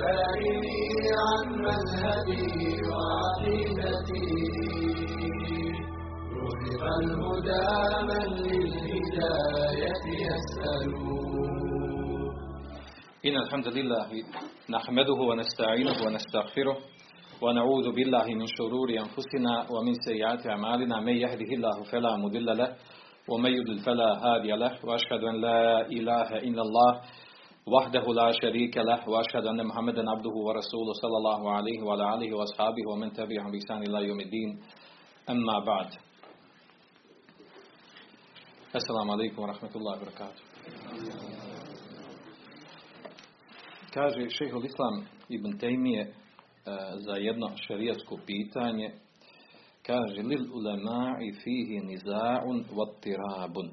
[0.00, 0.80] سائلي
[1.24, 2.48] عن مذهبي
[2.88, 4.28] وعقيدتي.
[6.44, 7.68] رزق الهدى
[8.08, 10.88] من للهداية يسأل
[13.26, 14.08] إن الحمد لله
[14.70, 16.76] نحمده ونستعينه ونستغفره
[17.42, 21.00] ونعوذ بالله من شرور أنفسنا ومن سيئات أعمالنا.
[21.00, 22.76] من يهده الله فلا مضل له
[23.28, 24.72] ومن يضلل فلا هادي له.
[24.84, 27.00] وأشهد أن لا إله إلا الله
[27.67, 32.83] وحده لا شريك له وأشهد أن محمدا عبده ورسوله صلى الله عليه وعلى آله وأصحابه
[32.91, 34.59] ومن تبعهم بإحسان إلى يوم الدين
[35.29, 35.89] أما بعد
[38.75, 40.41] السلام عليكم ورحمة الله وبركاته
[43.93, 46.11] Kaže šehol Islam ibn Tejmije e,
[46.95, 48.91] za jedno šarijatsko pitanje,
[49.85, 53.71] kaže lil ulema'i fihi niza'un vattirabun.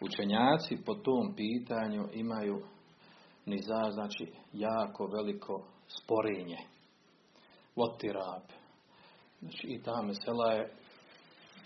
[0.00, 2.62] Učenjaci po tom pitanju imaju
[3.47, 6.57] niza, znači jako veliko sporenje.
[7.75, 8.43] Vattirab.
[9.39, 10.73] Znači i ta mesela je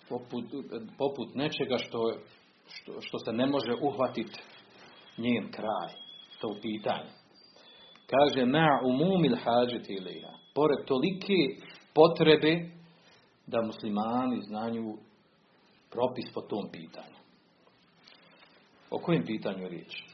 [0.10, 0.46] poput,
[0.98, 2.14] poput nečega što,
[2.68, 4.40] što, što se ne može uhvatiti
[5.18, 5.94] njen kraj,
[6.42, 7.10] to pitanje.
[8.08, 10.34] Kaže, na umumil hađeti ilija.
[10.56, 11.34] Pored tolike
[11.94, 12.70] potrebe
[13.48, 14.98] da muslimani znaju
[15.90, 17.16] propis po tom pitanju.
[18.90, 20.11] O kojem pitanju je riječ?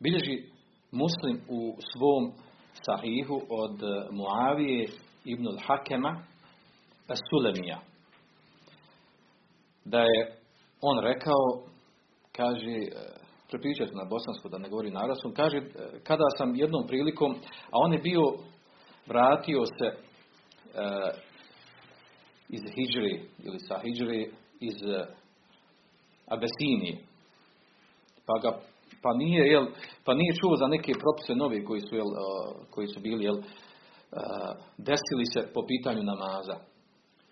[0.00, 0.42] Bilježi
[0.92, 2.32] muslim u svom
[2.86, 4.88] sahihu od Muavije
[5.24, 6.22] ibn al-Hakema
[7.30, 7.80] Sulemija.
[9.84, 10.36] Da je
[10.80, 11.64] on rekao,
[12.32, 12.78] kaže,
[13.48, 15.60] prepričati na bosansku, da ne govori na arabskom, kaže,
[16.04, 17.32] kada sam jednom prilikom,
[17.70, 18.22] a on je bio,
[19.06, 19.96] vratio se e,
[22.48, 24.76] iz Hidžri, ili sa Hidžri, iz
[26.26, 26.98] Abesinije.
[28.26, 28.58] Pa ga,
[29.02, 29.66] pa nije, jel,
[30.04, 32.10] pa nije čuo za neke propise nove koji su, jel,
[32.70, 33.38] koji su bili, jel,
[34.88, 36.56] desili se po pitanju namaza.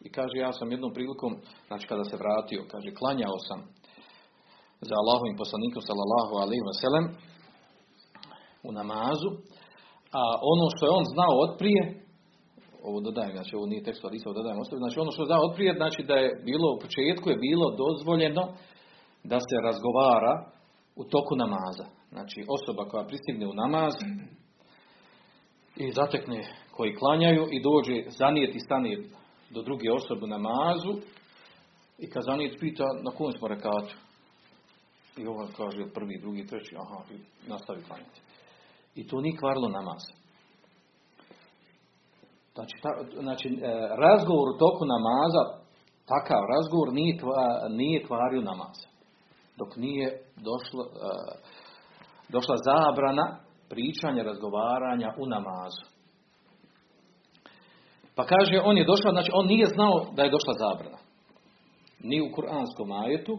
[0.07, 1.33] I kaže, ja sam jednom prilikom,
[1.69, 3.61] znači kada se vratio, kaže, klanjao sam
[4.89, 7.07] za Allahovim poslanikom sallallahu alaihi sallam
[8.69, 9.31] u namazu,
[10.21, 11.83] a ono što je on znao otprije,
[12.89, 15.71] ovo dodajem, znači ovo nije tekst ovo dodajem ostavi, znači ono što je znao otprije,
[15.81, 18.45] znači da je bilo, u početku je bilo dozvoljeno
[19.31, 20.35] da se razgovara
[20.99, 21.87] u toku namaza.
[22.13, 23.95] Znači osoba koja pristigne u namaz
[25.77, 26.43] i zatekne
[26.77, 28.97] koji klanjaju i dođe zanijeti stane
[29.51, 30.93] do druge osobe u namazu
[31.99, 33.95] i kad zanijet pita na kojem smo rekatu,
[35.17, 38.21] i ovaj kaže prvi, drugi, treći, aha, i nastavi klanjati.
[38.95, 40.03] I to nije kvarilo namaz.
[42.55, 43.59] Znači, ta, znači e,
[44.05, 45.43] razgovor u toku namaza,
[46.07, 47.19] takav razgovor nije,
[47.71, 48.77] nije kvario namaz.
[49.57, 50.89] Dok nije došlo, e,
[52.29, 53.27] došla zabrana
[53.71, 55.85] pričanja, razgovaranja u namazu.
[58.17, 60.99] Pa kaže, on je došao, znači on nije znao da je došla zabrana.
[62.11, 63.35] Ni u kuranskom ajetu,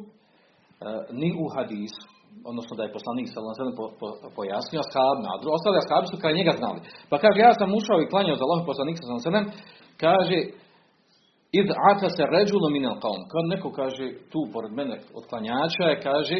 [1.21, 2.05] ni u hadisu,
[2.49, 4.07] odnosno da je poslanik sallallahu po, po,
[4.37, 6.79] pojasnio ashabima, a ostali ashabi su kraj njega znali.
[7.09, 9.51] Pa kaže, ja sam ušao i klanjao za Allah poslanik sallallahu
[10.03, 10.37] kaže,
[11.59, 12.95] id ata se ređulo minel.
[13.31, 16.37] Kad neko kaže, tu pored mene od klanjača je, kaže,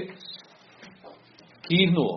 [1.70, 2.16] kihnuo.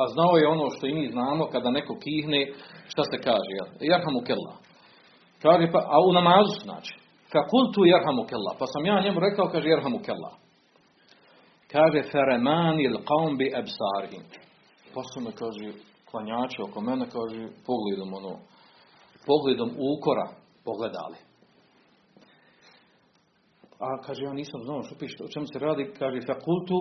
[0.00, 2.40] A znao je ono što i mi znamo, kada neko kihne,
[2.88, 4.54] šta se kaže, jarhamu kella.
[5.42, 6.94] Kaže, pa, a u namazu znači.
[7.32, 8.52] Fakultu jarhamu kella.
[8.58, 10.32] Pa sam ja njemu rekao, kaže, jarhamu kella.
[11.72, 12.96] Kaže, feremani il
[13.38, 14.24] bi absarihim.
[14.94, 15.66] Pa su me, kaže,
[16.10, 18.34] klanjači oko mene, kaže, pogledom ono,
[19.26, 20.26] pogledom ukora
[20.64, 21.18] pogledali.
[23.80, 26.76] A kaže, ja nisam znao što piše, o čemu se radi, kaže, fakultu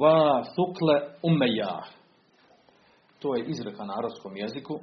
[0.00, 1.82] va thukle ummeja.
[3.18, 4.80] To je izreka na arabskom jeziku,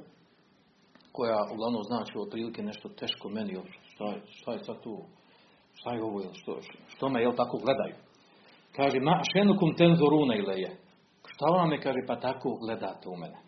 [1.12, 3.58] koja uglavnom znači otprilike nešto teško meni,
[3.94, 4.98] šta je, šta je sad tu,
[5.74, 6.58] šta je ovo, što,
[6.88, 7.94] što me, jel, tako gledaju.
[8.76, 10.70] Kaže, ma šenukum tenzoruna ileje.
[11.26, 13.38] Šta vam je, kaže, pa tako gledate u mene.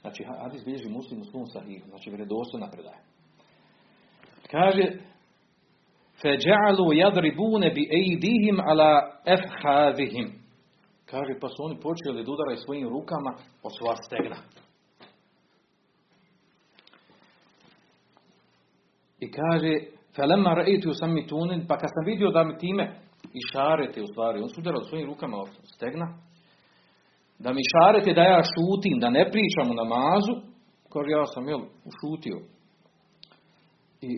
[0.00, 3.00] Znači, hadis bilježi muslim u svom sahihu, znači vredostojna predaje.
[4.50, 4.82] Kaže,
[6.22, 10.43] feđa'alu jadribune bi ejdihim ala efhazihim.
[11.10, 13.30] Kaže, pa su oni počeli da udaraju svojim rukama
[13.62, 14.36] o sva stegna.
[19.20, 19.72] I kaže,
[20.16, 22.84] felemma rejtu sami tunin, pa kad sam vidio da mi time
[23.38, 26.06] i šarete u stvari, on su udarali svojim rukama od stegna,
[27.38, 30.34] da mi šarete da ja šutim, da ne pričam u namazu,
[30.92, 32.38] kaže ja sam jel, ušutio.
[34.00, 34.10] I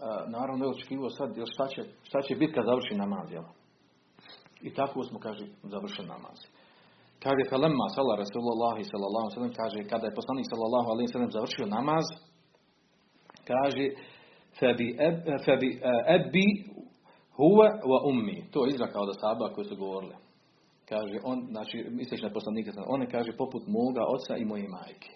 [0.00, 3.44] a, naravno je očekivao sad, jel, šta, će, šta će biti kad završi namaz, jel?
[4.66, 6.38] I tako smo, kaže, završen namaz.
[7.22, 12.06] Kaže, felemma sala Rasulullahi sallallahu sallam, kaže, kada je poslanik sallallahu alaihi sallam završio namaz,
[13.50, 13.84] kaže,
[14.58, 15.16] febi, eb,
[16.16, 16.46] ebbi
[17.36, 18.38] huve wa ummi.
[18.52, 20.14] To je izraka od asaba koji su govorili.
[20.88, 25.12] Kaže, on, znači, misliš na poslanika, on kaže, poput moga oca i moje majke.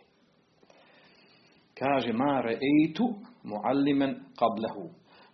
[1.78, 3.04] Kaže, ma re'eitu
[3.42, 4.84] muallimen qablahu.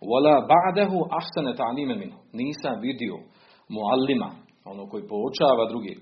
[0.01, 2.19] Wala ba'dahu ahsana ta'limen minhu.
[2.33, 3.15] Nisam vidio
[3.69, 4.31] muallima,
[4.65, 5.97] ono koji poučava drugi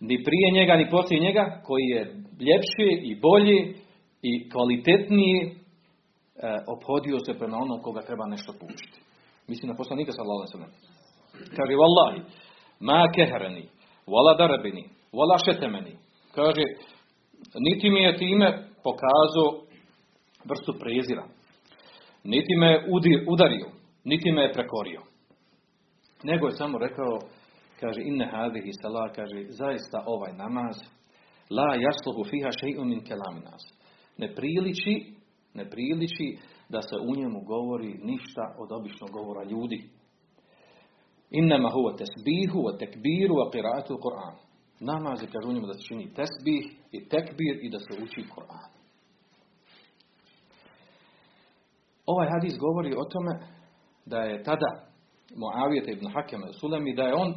[0.00, 2.00] ni prije njega, ni poslije njega, koji je
[2.46, 3.74] ljepši i bolji
[4.22, 5.50] i kvalitetniji e,
[6.66, 9.00] obhodio se prema onom koga treba nešto poučiti.
[9.48, 10.70] Mislim na poslanika ve sellem.
[11.56, 12.20] Kaže wallahi
[12.80, 13.68] ma kehrani
[14.06, 15.96] wala darabini wala šetemeni.
[16.34, 16.62] Kaže
[17.58, 18.48] niti mi je time
[18.84, 19.48] pokazao
[20.44, 21.24] vrstu prezira.
[22.24, 22.84] Niti me
[23.28, 23.66] udario,
[24.04, 25.00] niti me je prekorio.
[26.22, 27.18] Nego je samo rekao
[27.80, 30.76] kaže inne hadihi salah, kaže zaista ovaj namaz
[31.50, 33.62] la jasluhu fiha še'un min kelaminas.
[34.18, 35.14] Ne priliči,
[35.54, 36.38] ne priliči
[36.68, 39.90] da se u njemu govori ništa od običnog govora ljudi.
[41.30, 44.36] Innama huwa tesbihu wa tekbiru wa qira'atu Kur'an.
[44.80, 48.24] Namaz je kaže u njemu da se čini tesbih i tekbir i da se uči
[48.34, 48.70] Kur'an.
[52.06, 53.32] Ovaj hadis govori o tome
[54.06, 54.89] da je tada
[55.36, 57.34] Muavijete ibn Hakem Sulemi da je on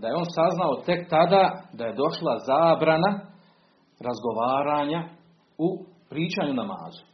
[0.00, 3.20] da je on saznao tek tada da je došla zabrana
[4.00, 5.08] razgovaranja
[5.58, 7.04] u pričanju namazu.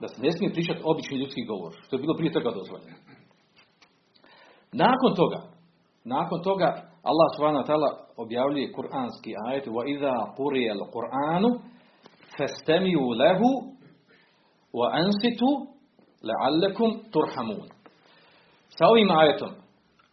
[0.00, 2.96] Da se ne smije pričati obični ljudski govor, što je bilo prije toga dozvoljeno.
[4.72, 5.40] Nakon toga,
[6.04, 6.68] nakon toga
[7.02, 11.50] Allah subhanahu wa objavljuje kuranski ajet wa idha quriya al-Qur'anu
[12.38, 13.48] fastami'u lahu
[14.78, 15.50] wa ansitu
[16.28, 17.81] la'allakum turhamun.
[18.78, 19.50] Sa ovim ajetom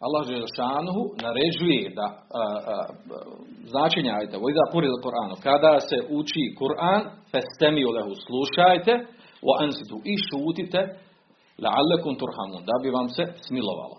[0.04, 2.86] Allah Želešanuhu naređuje da a, a,
[3.72, 8.92] značenja ajta, vojda puril Koranu, kada se uči Kur'an, festemi lehu, slušajte,
[9.48, 10.80] o ansitu i šutite,
[11.64, 13.96] la'allekum turhamun, da bi vam se smilovalo.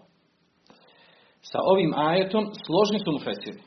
[1.41, 3.61] Sa ovim ajetom složni su mufesiri.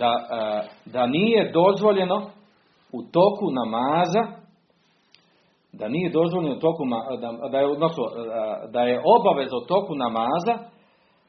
[0.00, 2.18] Da, a, da nije dozvoljeno
[2.92, 4.39] u toku namaza
[5.72, 6.82] da nije dozvoljeno toku,
[7.20, 8.04] da, da, je, odnosno,
[8.72, 10.54] da je obaveza u toku namaza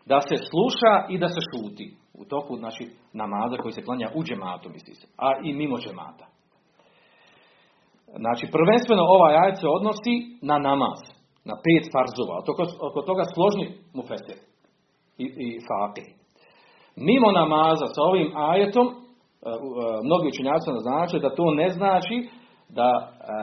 [0.05, 1.87] da se sluša i da se šuti.
[2.13, 2.83] U toku znači,
[3.13, 6.25] namaza koji se klanja u džematu, misli se, a i mimo džemata.
[8.23, 10.99] Znači, prvenstveno ovaj ajet se odnosi na namaz,
[11.49, 12.35] na pet farzova.
[12.51, 14.37] Oko, oko toga složni mufesir
[15.23, 16.07] i, i fakih.
[16.95, 18.87] Mimo namaza sa ovim ajetom,
[20.07, 22.15] mnogi učenjaci naznače da to ne znači
[22.75, 22.89] da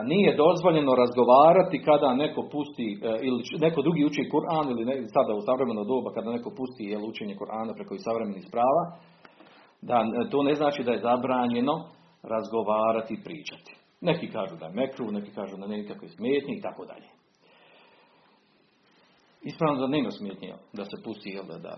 [0.03, 2.87] nije dozvoljeno razgovarati kada neko pusti
[3.27, 7.03] ili neko drugi uči Kur'an ili ne, sada u savremeno doba kada neko pusti jel,
[7.09, 8.83] učenje Kur'ana preko savremenih sprava,
[9.81, 9.95] da
[10.31, 11.75] to ne znači da je zabranjeno
[12.23, 13.71] razgovarati i pričati.
[14.01, 17.09] Neki kažu da je mekru, neki kažu da nekakve smetnje i tako dalje.
[19.41, 21.77] Ispravno da nema smetnje da se pusti jel, da,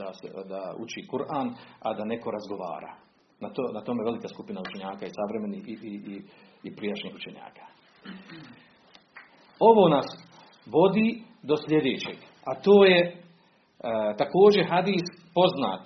[0.00, 1.48] da, se, da uči Kur'an,
[1.80, 3.05] a da neko razgovara.
[3.40, 6.22] Na, to, na tome velika skupina učenjaka i savremeni i, i, i,
[6.62, 7.64] i prijašnjih učenjaka.
[9.58, 10.06] Ovo nas
[10.66, 13.14] vodi do sljedećeg, a to je e,
[14.18, 15.04] također hadis
[15.34, 15.82] poznat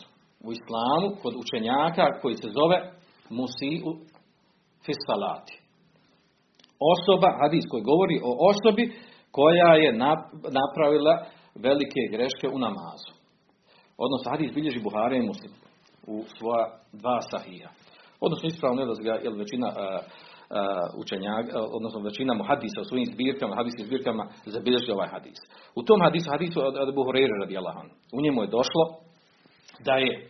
[0.47, 2.79] u islamu kod učenjaka koji se zove
[3.31, 3.91] musi'u
[4.86, 5.55] fisalati.
[6.94, 8.84] Osoba, hadis koji govori o osobi
[9.31, 9.93] koja je
[10.58, 11.24] napravila
[11.55, 13.13] velike greške u namazu.
[14.05, 15.69] Odnosno, hadis bilježi Buhari i Muslim
[16.06, 17.70] u svoja dva sahija.
[18.20, 19.72] Odnosno, ispravno je da ga jel, većina
[20.96, 25.38] učenjaka, odnosno većina muhadisa u svojim zbirkama, hadijskim zbirkama zabilježi ovaj hadis.
[25.74, 27.80] U tom hadisu, hadisu od Abu Hurajra radijallahu
[28.12, 28.84] u njemu je došlo
[29.84, 30.28] da je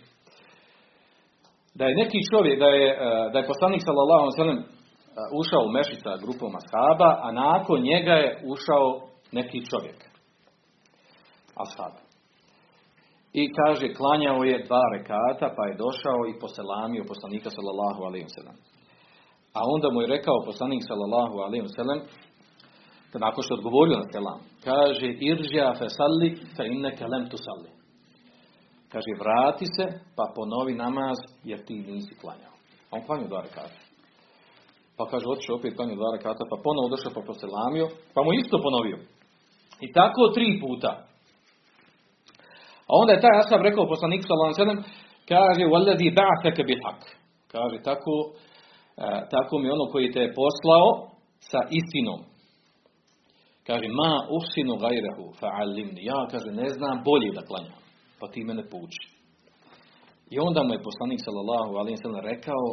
[1.74, 2.88] da je neki čovjek, da je,
[3.32, 4.80] da je poslanik sallallahu alejhi ve
[5.40, 8.86] ušao u mešit sa grupom ashaba, a nakon njega je ušao
[9.32, 9.98] neki čovjek.
[11.64, 12.09] Ashab.
[13.32, 18.34] I kaže, klanjao je dva rekata, pa je došao i poselamio poslanika sallallahu alejhi ve
[18.38, 18.56] sellem.
[19.58, 22.00] A onda mu je rekao poslanik sallallahu alejhi ve sellem
[23.18, 27.70] nakon što je odgovorio na selam, kaže irđa fe salli fe inneke lem tu salli.
[28.92, 32.54] Kaže vrati se pa ponovi namaz jer ti nisi klanjao.
[32.90, 33.80] A on klanjao dva rekata.
[34.96, 38.56] Pa kaže otišao opet klanjao dva rekata pa ponovo došao pa poselamio pa mu isto
[38.62, 38.98] ponovio.
[39.80, 41.09] I tako tri puta.
[42.90, 44.82] A onda je taj ashab rekao poslanik sallallahu alejhi ve sellem
[45.32, 47.02] kaže wallazi ba'athaka bil haq.
[47.52, 48.14] Kaže tako
[49.34, 50.86] tako mi ono koji te je poslao
[51.50, 52.20] sa istinom.
[53.66, 56.00] Kaže, ma uhsinu gajrehu fa'alimni.
[56.10, 57.80] Ja, kaže, ne znam bolje da klanjam.
[58.20, 59.02] Pa ti mene pouči.
[60.30, 62.64] I onda mu je poslanik sallallahu alejhi ve rekao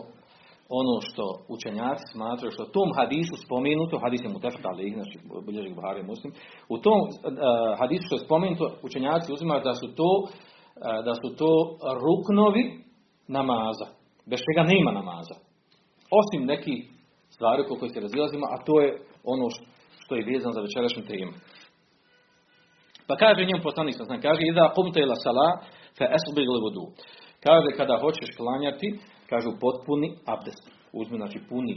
[0.69, 1.23] ono što
[1.55, 6.33] učenjaci smatraju što tom hadisu spomenuto, hadis je mutafak ali znači bilježi Buhari Muslim,
[6.69, 7.09] u tom uh,
[7.79, 10.29] hadisu što je spomenuto, učenjaci uzimaju da su to uh,
[11.05, 11.51] da su to
[12.05, 12.63] ruknovi
[13.27, 13.87] namaza,
[14.29, 15.35] bez čega nema namaza.
[16.19, 16.75] Osim neki
[17.29, 18.89] stvari oko kojih se razilazimo, a to je
[19.23, 19.45] ono
[20.03, 21.31] što je vezano za večerašnju temu.
[23.07, 25.47] Pa kaže njemu poslanik sam, kaže, ida kumte ila sala,
[25.97, 26.85] fe esbig vodu.
[27.45, 28.87] Kaže, kada hoćeš klanjati,
[29.29, 30.63] kažu potpuni abdest.
[30.99, 31.75] Uzmi, znači puni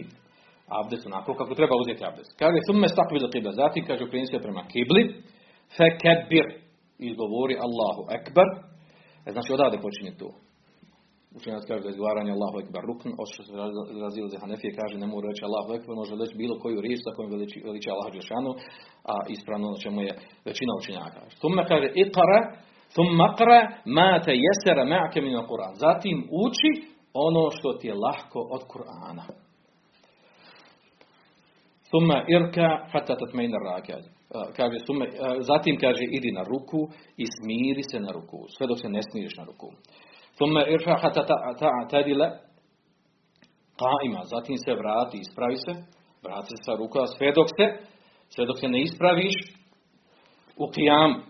[0.80, 2.32] abdest, onako kako treba uzeti abdest.
[2.38, 3.52] Kaže, summe stakvi do kibla.
[3.52, 5.02] Zatim, kaže, okrenji prema kibli,
[5.76, 6.46] fe kebir.
[6.98, 8.48] Izgovori Allahu ekber.
[9.26, 10.28] E, znači, odavde počinje to.
[11.38, 13.52] Učenjac kaže da je izgovaranje Allahu Ekber rukn, od što se
[14.06, 17.14] razili za Hanefije kaže ne mora reći Allahu Ekber, može reći bilo koju riječ sa
[17.16, 18.52] kojom veliči, veliči Allah Đešanu,
[19.12, 20.12] a ispravno na čemu je
[20.48, 21.20] većina učenjaka.
[21.40, 22.40] Thumma kaže iqra,
[22.94, 23.58] thumma qra
[23.96, 25.34] ma te jesera ma'ke min.
[25.84, 26.72] Zatim uči
[27.14, 29.22] ono što ti je lahko od Kur'ana.
[31.88, 34.02] Thumma irka hatta tatmaina rakad.
[34.56, 35.06] Kaže, summa,
[35.40, 39.36] zatim kaže idi na ruku i smiri se na ruku, sve dok se ne smiriš
[39.36, 39.72] na ruku.
[40.36, 41.26] Thumma irfa hata
[41.60, 42.28] ta'tadila
[43.80, 44.20] qa'ima.
[44.24, 45.72] Zatim se vrati, ispravi se,
[46.22, 47.66] vrati se sa ruka sve dok se,
[48.28, 49.34] sve dok se ne ispraviš
[50.56, 51.29] u qiyam.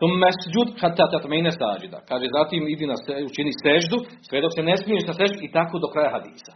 [0.00, 1.98] Thumma sujud hatta tatma'ina sajida.
[2.08, 5.52] Kaže zatim idi na se, učini seždu, sve dok se ne smiješ na seždu i
[5.56, 6.52] tako do kraja hadisa.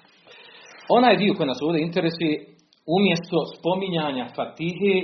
[0.96, 2.34] Onaj dio koji nas ovdje interesuje,
[2.96, 4.94] umjesto spominjanja Fatihe,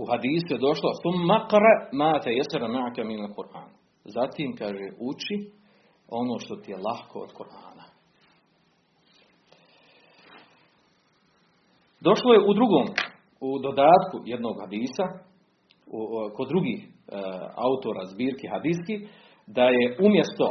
[0.00, 3.70] u hadisu je došlo, thumma qra ma te jesera ma'aka min al-Qur'an.
[4.04, 5.36] Zatim kaže uči
[6.08, 7.84] ono što ti je lahko od Korana.
[12.00, 12.86] Došlo je u drugom,
[13.40, 15.04] u dodatku jednog hadisa,
[15.86, 15.98] u,
[16.36, 16.95] kod drugih
[17.66, 18.94] autora zbirki hadiski,
[19.46, 20.48] da je umjesto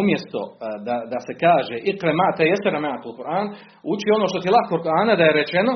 [0.00, 0.54] umjesto e,
[0.86, 3.46] da, da se kaže ikre mate jesera mate u Koran,
[3.92, 5.72] uči ono što ti od Korana da je rečeno,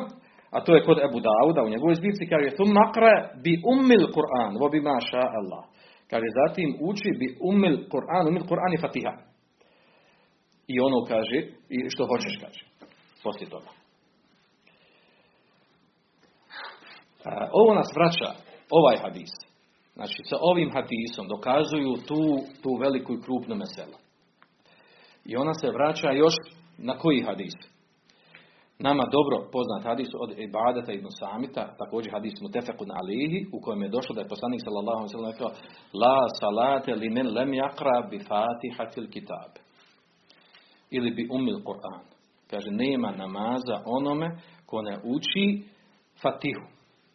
[0.54, 3.12] a to je kod Ebu Dauda u njegovoj zbirci, kaže tu makre
[3.44, 5.64] bi umil Koran, vo bi maša Allah.
[6.10, 9.12] Kaže, zatim uči bi umil Kur'an, umil Kur'an i Fatiha.
[10.66, 12.62] I ono kaže, i što hoćeš kaže.
[13.24, 13.70] Poslije toga.
[17.24, 18.30] A, ovo nas vraća,
[18.70, 19.32] ovaj hadis.
[19.96, 22.22] Znači, sa ovim hadisom dokazuju tu,
[22.62, 23.96] tu veliku i krupnu meselu.
[25.24, 26.34] I ona se vraća još
[26.78, 27.54] na koji hadis?
[28.78, 33.88] Nama dobro poznat hadis od Ibadeta ibn Samita, također hadis Mutefekun alihi, u kojem je
[33.88, 35.50] došlo da je poslanik sallallahu alaihi sallam rekao
[36.02, 39.52] La salate li men lem jakra bi fatihatil kitab.
[40.90, 42.04] Ili bi umil Kur'an.
[42.50, 44.28] Kaže, nema namaza onome
[44.66, 45.64] ko ne uči
[46.22, 46.66] fatihu.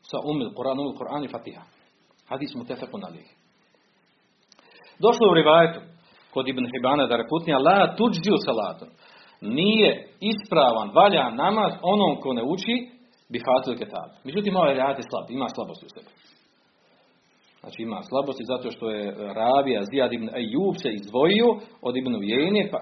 [0.02, 1.62] Sa umil Kur'an, umil Kur'an i fatiha.
[2.32, 3.32] Hadis Mutefekun alihi.
[5.06, 5.80] Došlo u rivajetu
[6.34, 8.86] kod Ibn Hibana da reputnija La tuđđu salatu
[9.42, 12.76] nije ispravan, valja namaz onom ko ne uči
[13.32, 14.10] bi fatil ketab.
[14.24, 16.12] Međutim, ovaj rad je slab, ima slabosti u sebi.
[17.62, 21.50] Znači ima slabosti zato što je Ravija Zijad ibn Ejub se izdvojio
[21.88, 22.78] od Ibn Ujenje, pa,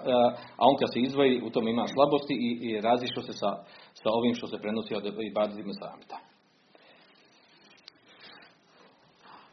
[0.60, 3.50] a on kad se izdvoji u tom ima slabosti i, i razišao se sa,
[4.02, 6.18] sa ovim što se prenosi od Ibad ibn Samita.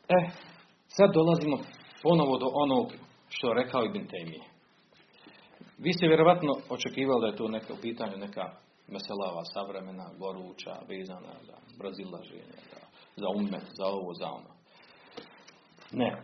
[0.08, 0.30] E,
[0.88, 1.58] sad dolazimo
[2.02, 2.92] ponovo do onog
[3.28, 4.44] što je rekao Ibn Temije.
[5.78, 8.44] Vi ste vjerovatno očekivali da je to neka u pitanju neka
[8.88, 12.80] veselava, savremena, goruća, vezana za brazilaženje, za,
[13.16, 14.50] za umet, za ovo, za ono.
[15.92, 16.22] Ne.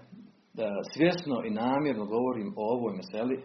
[0.55, 3.45] Da svjesno i namjerno govorim o ovoj meseli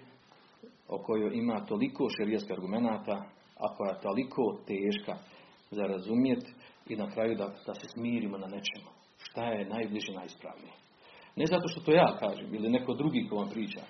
[0.88, 3.24] o kojoj ima toliko šerijskih argumenata,
[3.58, 5.16] a koja je toliko teška
[5.72, 6.54] za razumjeti
[6.90, 8.97] i na kraju da, da se smirimo na nečemu.
[9.38, 10.74] Šta je najbliže, najispravnije.
[11.36, 13.82] Ne zato što to ja kažem ili neko drugi ko vam priča,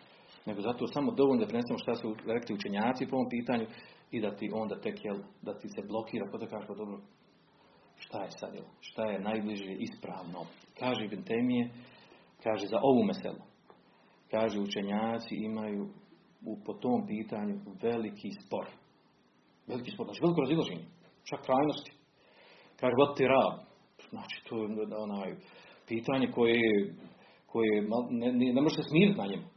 [0.46, 3.66] nego zato samo dovoljno da prenesemo šta su rekli učenjaci po ovom pitanju
[4.12, 6.98] i da ti onda tek, jel, da ti se blokira, pa da kažeš, pa dobro,
[7.98, 10.40] šta je sad, jel, šta je najbliže ispravno.
[10.80, 11.70] Kaže Ibn Temije,
[12.44, 13.44] kaže za ovu meselu,
[14.32, 15.88] kaže učenjaci imaju
[16.46, 18.66] u, po tom pitanju veliki spor.
[19.68, 20.86] Veliki spor, znači veliko razilaženje,
[21.30, 21.92] čak krajnosti.
[22.80, 23.67] Kaže, vod ti rab,
[24.10, 25.36] znači to je onaj
[25.88, 26.94] pitanje koje,
[27.52, 29.48] koje ne, ne, ne može se smiriti na njemu.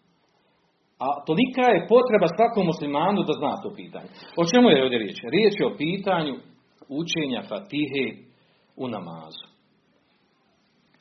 [1.05, 4.09] A tolika je potreba svakom muslimanu da zna to pitanje.
[4.41, 5.19] O čemu je ovdje riječ?
[5.37, 6.35] Riječ je o pitanju
[6.89, 8.05] učenja fatihe
[8.77, 9.47] u namazu.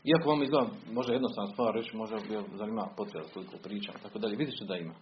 [0.10, 0.68] Iako vam izgleda,
[0.98, 4.52] može jednostavno stvar reći, može bi zanima potreba toliko pričam, tako dalje.
[4.56, 4.96] Što da ima.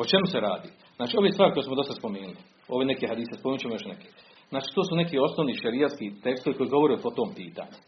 [0.00, 0.68] O čemu se radi?
[0.96, 2.36] Znači, ove stvari koje smo dosta spomenuli,
[2.68, 4.06] ove neke hadise, spomenut ćemo još neke.
[4.52, 7.78] Znači, to su neki osnovni šerijatski tekstovi koji govore o tom pitanju.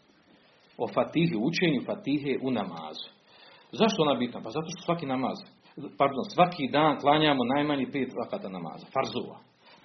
[0.83, 3.07] O fatihi, učenju fatihe u namazu.
[3.79, 4.39] Zašto ona bitna?
[4.45, 5.37] Pa zato što svaki namaz,
[6.01, 9.37] pardon, svaki dan klanjamo najmanje pet vakata namaza, farzova.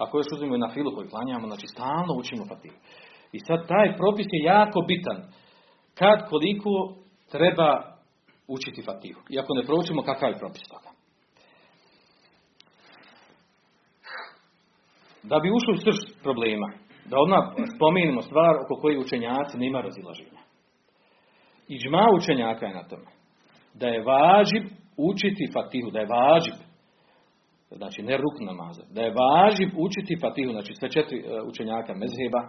[0.02, 2.78] Ako još uzmemo na filu koji klanjamo, znači stalno učimo fatihu.
[3.36, 5.18] I sad taj propis je jako bitan.
[5.98, 6.72] Kad, koliko
[7.34, 7.70] treba
[8.48, 9.20] učiti fatihu.
[9.32, 10.89] I ako ne proučimo, kakav je propis toga.
[15.22, 16.68] Da bi ušli u srž problema,
[17.10, 17.42] da odmah
[17.76, 20.40] spomenemo stvar oko koje učenjaci nema razilaženja.
[21.68, 23.10] I džma učenjaka je na tome.
[23.74, 24.64] Da je važib
[24.96, 26.58] učiti fatihu, da je važib.
[27.70, 28.82] Znači, ne ruk namaza.
[28.94, 32.42] Da je važib učiti fatihu, znači sve četiri e, učenjaka mezheba,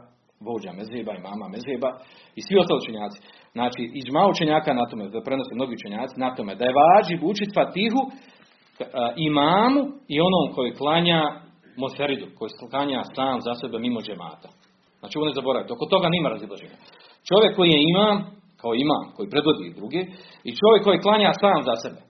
[0.48, 1.90] vođa mezheba i mama mezheba
[2.38, 3.18] i svi ostali učenjaci.
[3.52, 7.20] Znači, i džma učenjaka na tome, da prenose mnogi učenjaci na tome, da je važib
[7.32, 8.14] učiti fatihu e,
[9.30, 9.82] imamu
[10.14, 11.22] i onom koji klanja
[11.78, 14.50] Mosferidu, koji klanja sam za sebe mimo džemata.
[15.00, 16.78] Znači ovo ne zaboravite, oko toga nima razilaženja.
[17.30, 18.18] Čovjek koji je imam,
[18.62, 20.02] kao imam, koji predvodi drugi,
[20.48, 22.02] i čovjek koji klanja sam za sebe.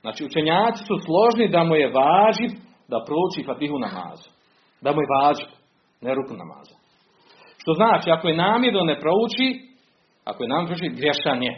[0.00, 2.50] Znači učenjaci su složni da mu je važiv
[2.88, 4.28] da prouči fatihu namazu.
[4.84, 5.48] Da mu je važiv,
[6.00, 6.76] ne ruku namaza.
[7.60, 9.48] Što znači, ako je namjerno ne prouči,
[10.24, 11.54] ako je namjerno prouči, grešan je.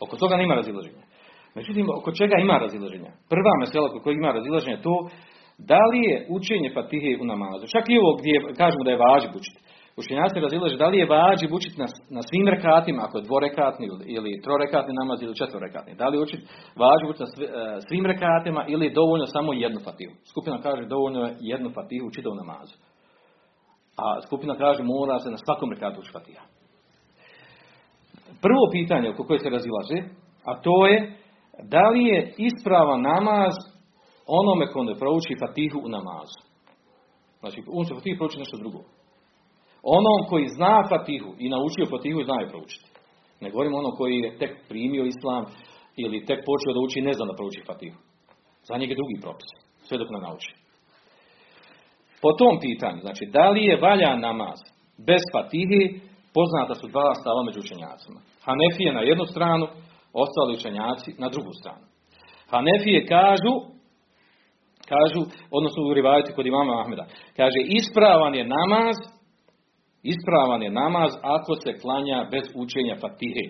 [0.00, 1.07] Oko toga nima razilaženja.
[1.58, 3.10] Međutim, oko čega ima razilaženja?
[3.32, 4.94] Prva mesela oko kojeg ima razilaženja to
[5.70, 7.66] da li je učenje fatihe u namazu.
[7.74, 9.60] Čak i ovo gdje kažemo da je važib učiti.
[10.00, 11.86] Učenjaci razilaže da li je važib učiti na,
[12.16, 13.86] na svim rekatima, ako je dvorekatni
[14.16, 15.98] ili trorekatni namaz ili četvorekatni.
[16.00, 16.42] Da li je učiti
[16.82, 20.14] važib učiti na e, svim rekatima ili je dovoljno samo jednu fatihu.
[20.30, 22.74] Skupina kaže dovoljno je jednu fatihu u namazu.
[24.02, 26.44] A skupina kaže mora se na svakom rekatu učiti fatiha.
[28.44, 29.98] Prvo pitanje oko koje se razilaže,
[30.44, 30.96] a to je
[31.62, 33.54] da li je ispravan namaz
[34.26, 36.40] onome ko ne prouči fatihu u namazu.
[37.40, 38.78] Znači, on će fatihu prouči nešto drugo.
[39.82, 42.88] Onom koji zna fatihu i naučio fatihu i zna je proučiti.
[43.40, 45.44] Ne govorimo onom koji je tek primio islam
[45.96, 47.98] ili tek počeo da uči ne zna da prouči fatihu.
[48.68, 49.50] Za njega je drugi propis.
[49.86, 50.52] Sve dok ne nauči.
[52.22, 54.58] Po tom pitanju, znači, da li je valja namaz
[55.06, 55.82] bez fatihi,
[56.36, 58.20] poznata su dva stava među učenjacima.
[58.46, 59.66] Hanefije na jednu stranu,
[60.12, 61.84] ostali učenjaci na drugu stranu.
[62.50, 63.54] Hanefije kažu,
[64.92, 68.96] kažu, odnosno u rivajati kod imama Ahmeda, kaže ispravan je namaz,
[70.02, 73.44] ispravan je namaz ako se klanja bez učenja fatihe.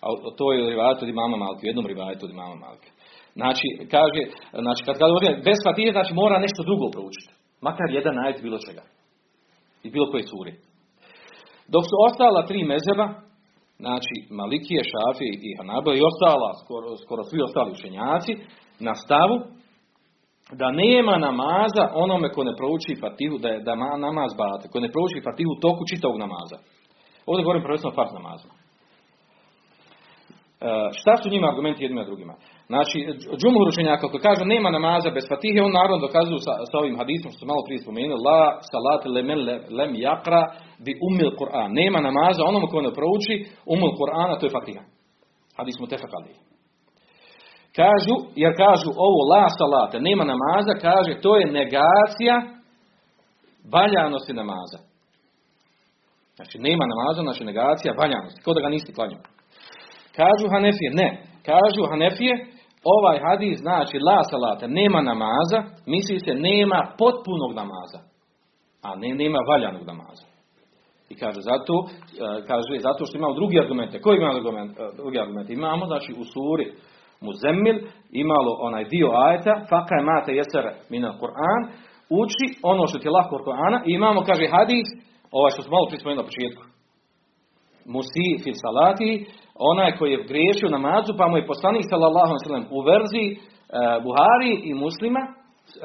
[0.00, 0.06] A
[0.38, 2.88] to je u rivajatu od imama Malke, u jednom rivajatu od imama Malke.
[3.34, 4.20] Znači, kaže,
[4.64, 7.32] znači kad kaže bez fatihe, znači mora nešto drugo proučiti.
[7.60, 8.82] Makar jedan najet bilo čega.
[9.82, 10.52] I bilo koje suri.
[11.68, 13.27] Dok su ostala tri mezeba,
[13.78, 18.32] znači Malikije, Šafi i Hanaba i ostala, skoro, skoro svi ostali učenjaci,
[18.80, 19.36] na stavu
[20.52, 24.90] da nema namaza onome ko ne prouči fatihu, da je da namaz bate, ko ne
[24.92, 26.58] prouči fatihu toku čitavog namaza.
[27.26, 28.54] Ovdje govorim prvenstveno fart namazima.
[30.60, 32.34] E, šta su njima argumenti jednima drugima?
[32.72, 32.98] Znači,
[33.40, 37.30] džumhur učenjaka koji kažu nema namaza bez fatihe, on naravno dokazuju sa, sa ovim hadisom
[37.32, 39.40] što malo prije spomenuli, la salat lemen
[39.78, 40.42] lem jakra
[40.84, 41.70] bi umil Kur'an.
[41.80, 43.34] Nema namaza onom ko ne prouči
[43.74, 44.84] umil Kur'ana, to je fatiha.
[45.58, 46.32] Hadis mu tefakali.
[47.80, 52.36] Kažu, jer kažu ovo la salate, nema namaza, kaže to je negacija
[53.74, 54.78] valjanosti namaza.
[56.36, 59.22] Znači nema namaza, znači negacija valjanosti, kao da ga nisi klanjao.
[60.18, 61.08] Kažu Hanefije, ne.
[61.50, 62.34] Kažu Hanefije,
[62.84, 68.00] ovaj hadis znači la salate, nema namaza, misli se nema potpunog namaza,
[68.82, 70.26] a ne nema valjanog namaza.
[71.08, 74.00] I kaže zato, e, kaže zato što imamo drugi argumente.
[74.00, 75.50] Koji imamo argument, e, drugi argument?
[75.50, 76.72] Imamo znači u suri
[77.20, 77.78] Muzemmil
[78.12, 81.62] imalo onaj dio ajeta fakaj mate jeser minal Kur'an
[82.20, 84.88] uči ono što ti je lako Kur'ana i imamo kaže hadis
[85.30, 86.62] ovaj što smo malo prije na početku
[87.94, 89.26] musi fil salati
[89.58, 93.38] onaj koji je griješio namazu pa mu je poslanik sallallahu alejhi u verziji e,
[94.06, 95.22] Buhari i Muslima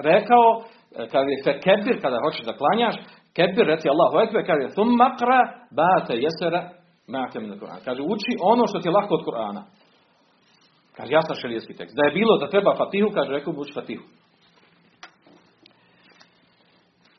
[0.09, 0.63] rekao e,
[1.11, 2.95] kad je fekebir kada hoćeš da klanjaš
[3.35, 5.39] kebir reci Allahu ekber kaže thumma qra
[5.79, 6.61] ba'ta yasra
[7.13, 9.63] ma'aka min al-Qur'an kaže uči ono što ti je lako od Kur'ana
[10.95, 11.95] Kaže, jasan šarijetski tekst.
[11.95, 14.03] Da je bilo da treba fatihu, kaže, rekao uči fatihu.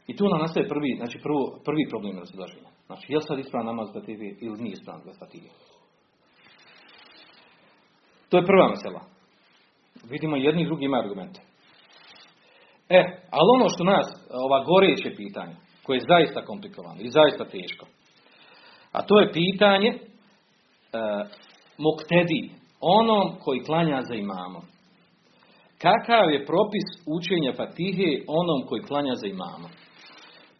[0.06, 2.70] I tu nam nastaje prvi, znači prvo, prvi problem razilaženja.
[2.86, 5.48] Znači, je li sad ispravan namaz fatihi ili nije ispravan fatihi?
[8.28, 9.00] To je prva mesela.
[10.10, 11.40] Vidimo jedni i drugi imaju argumente.
[12.88, 17.86] E, ali ono što nas, ova goreće pitanje, koje je zaista komplikovano i zaista teško,
[18.92, 19.98] a to je pitanje e,
[21.78, 24.62] muktedi, onom koji klanja za imamom.
[25.78, 29.70] Kakav je propis učenja fatihe onom koji klanja za imamom?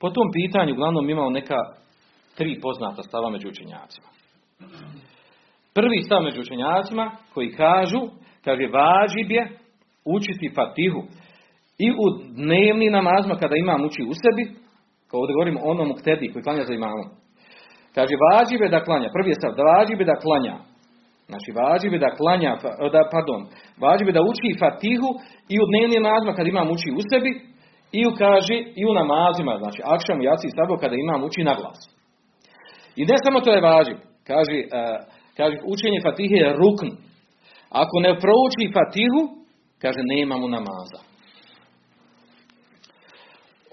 [0.01, 1.57] Po tom pitanju uglavnom imamo neka
[2.35, 4.09] tri poznata stava među učenjacima.
[5.75, 8.01] Prvi stav među učenjacima koji kažu,
[8.45, 9.43] kaže vađib je
[10.17, 11.03] učiti fatihu
[11.87, 12.05] i u
[12.41, 14.45] dnevnim namazima kada imam uči u sebi,
[15.09, 17.09] kao ovdje govorimo o onom ktedi koji klanja za imamom.
[17.97, 20.57] Kaže vađib je da klanja, prvi je stav, da vađib je da klanja.
[21.31, 22.53] Znači vađib je da klanja,
[22.95, 23.41] da, pardon,
[23.85, 25.11] vađib je da uči fatihu
[25.53, 27.33] i u dnevnim namazima kada imam uči u sebi,
[27.99, 31.55] i u kaže i u namazima, znači akšam, jaci i sabo kada imam uči na
[31.59, 31.81] glas.
[33.01, 33.97] I ne samo to je važiv,
[34.31, 34.71] kaže, uh,
[35.37, 36.91] kaže učenje fatihe je rukn.
[37.83, 39.23] Ako ne prouči fatihu,
[39.83, 41.01] kaže nema mu namaza.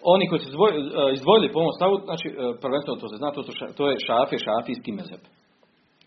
[0.04, 3.41] Oni koji su e, izdvojili po ovom stavu, znači e, prvenstveno to se zna, to,
[3.78, 5.24] to je šafe, šafijski mezeb.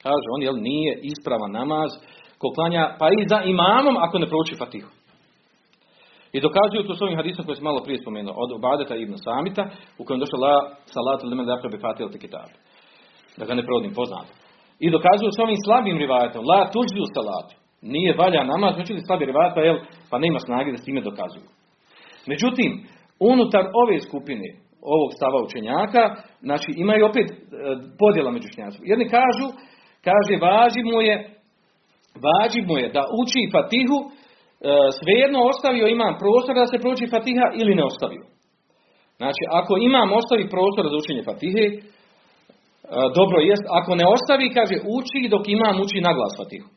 [0.03, 1.91] Kaže on, jel, nije ispravan namaz
[2.39, 4.91] ko klanja, pa i za imamom ako ne prouči fatihu.
[6.33, 9.65] I dokazuju to s ovim hadisom koji sam malo prije spomenuo, od Obadeta ibn Samita,
[9.99, 10.55] u kojem došlo la
[10.95, 12.09] salatu limen dakle bi fatil.
[13.37, 14.44] Da ga ne provodim poznato.
[14.79, 17.55] I dokazuju s ovim slabim rivajetom, la tuđu salatu.
[17.83, 19.79] Nije valja namaz, međutim slabi rivajeta, jel,
[20.11, 21.47] pa nema snage da s time dokazuju.
[22.27, 22.71] Međutim,
[23.33, 24.49] unutar ove skupine,
[24.95, 26.03] ovog stava učenjaka,
[26.41, 27.37] znači imaju opet e,
[28.01, 28.85] podjela među učenjacima.
[28.93, 29.47] Jedni kažu,
[30.07, 31.15] kaže, važi mu je,
[32.27, 33.99] važi mu je da uči fatihu
[34.61, 34.67] E,
[34.99, 38.25] svejedno ostavio imam prostor da se prouči Fatiha ili ne ostavio.
[39.21, 41.65] Znači, ako imam ostavi prostor za učenje Fatihe,
[43.19, 46.69] dobro jest, ako ne ostavi, kaže, uči dok imam uči na glas Fatihu.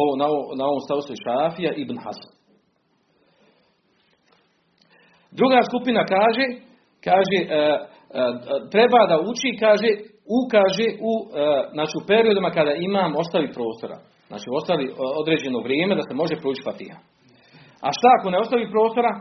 [0.00, 0.26] Ovo, na,
[0.58, 2.32] na ovom stavu se Šafija ibn Hasan.
[5.38, 6.44] Druga skupina kaže,
[7.08, 7.48] kaže, e,
[8.74, 9.90] treba da uči, kaže,
[10.38, 11.12] ukaže u,
[11.74, 13.96] znači, u periodima kada imam ostavi prostora.
[14.30, 14.86] Znači ostavi
[15.20, 16.98] određeno vrijeme da se može proučiti Fatiha.
[17.86, 19.12] A šta ako ne ostavi prostora?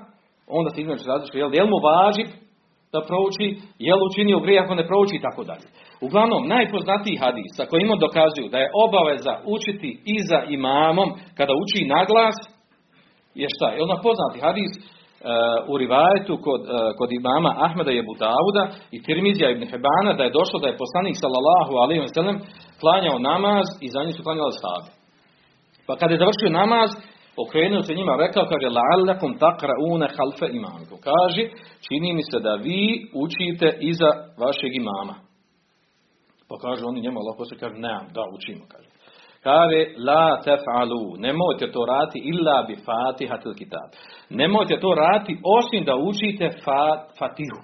[0.58, 2.24] Onda se između različite, jel, jel mu važi
[2.94, 3.48] da prouči,
[3.80, 5.68] jel učinio grije ako ne prouči i tako dalje.
[6.02, 11.92] Uglavnom, najpoznatiji hadis sa kojim dokazuju da je obaveza učiti i za imamom kada uči
[11.96, 12.38] naglas,
[13.42, 13.68] je šta?
[13.70, 14.84] Je ono poznati hadis uh,
[15.72, 18.16] u rivajetu kod, uh, kod imama Ahmeda i Ebu
[18.96, 22.38] i Tirmizija ibn Hebana da je došlo da je poslanik sallallahu alaihi wa sallam
[22.82, 24.90] klanjao namaz i za njih su klanjali sahabe.
[25.88, 26.90] Pa kada je završio namaz,
[27.38, 30.96] okrenuo se njima, rekao, kaže, la'allakum taqra'una halfe imamiku.
[31.10, 31.44] Kaže,
[31.86, 35.16] čini mi se da vi učite iza vašeg imama.
[36.50, 38.90] Pa kaže, oni njemu Allah se kaže, ne, da, učimo, kaže.
[39.44, 43.90] Kaže, la tef'alu, nemojte to rati illa bi fatihatil kitab.
[44.30, 47.62] Nemojte to rati osim da učite fat, fatihu.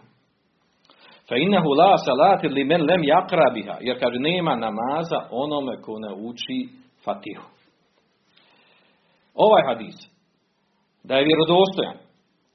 [1.30, 3.78] Fa innahu la salati li men lem yakra biha.
[3.82, 6.70] Jer kaže, nema namaza onome ko ne uči
[7.06, 7.61] fatihu.
[9.34, 9.96] Ovaj hadis,
[11.04, 11.98] da je vjerodostojan,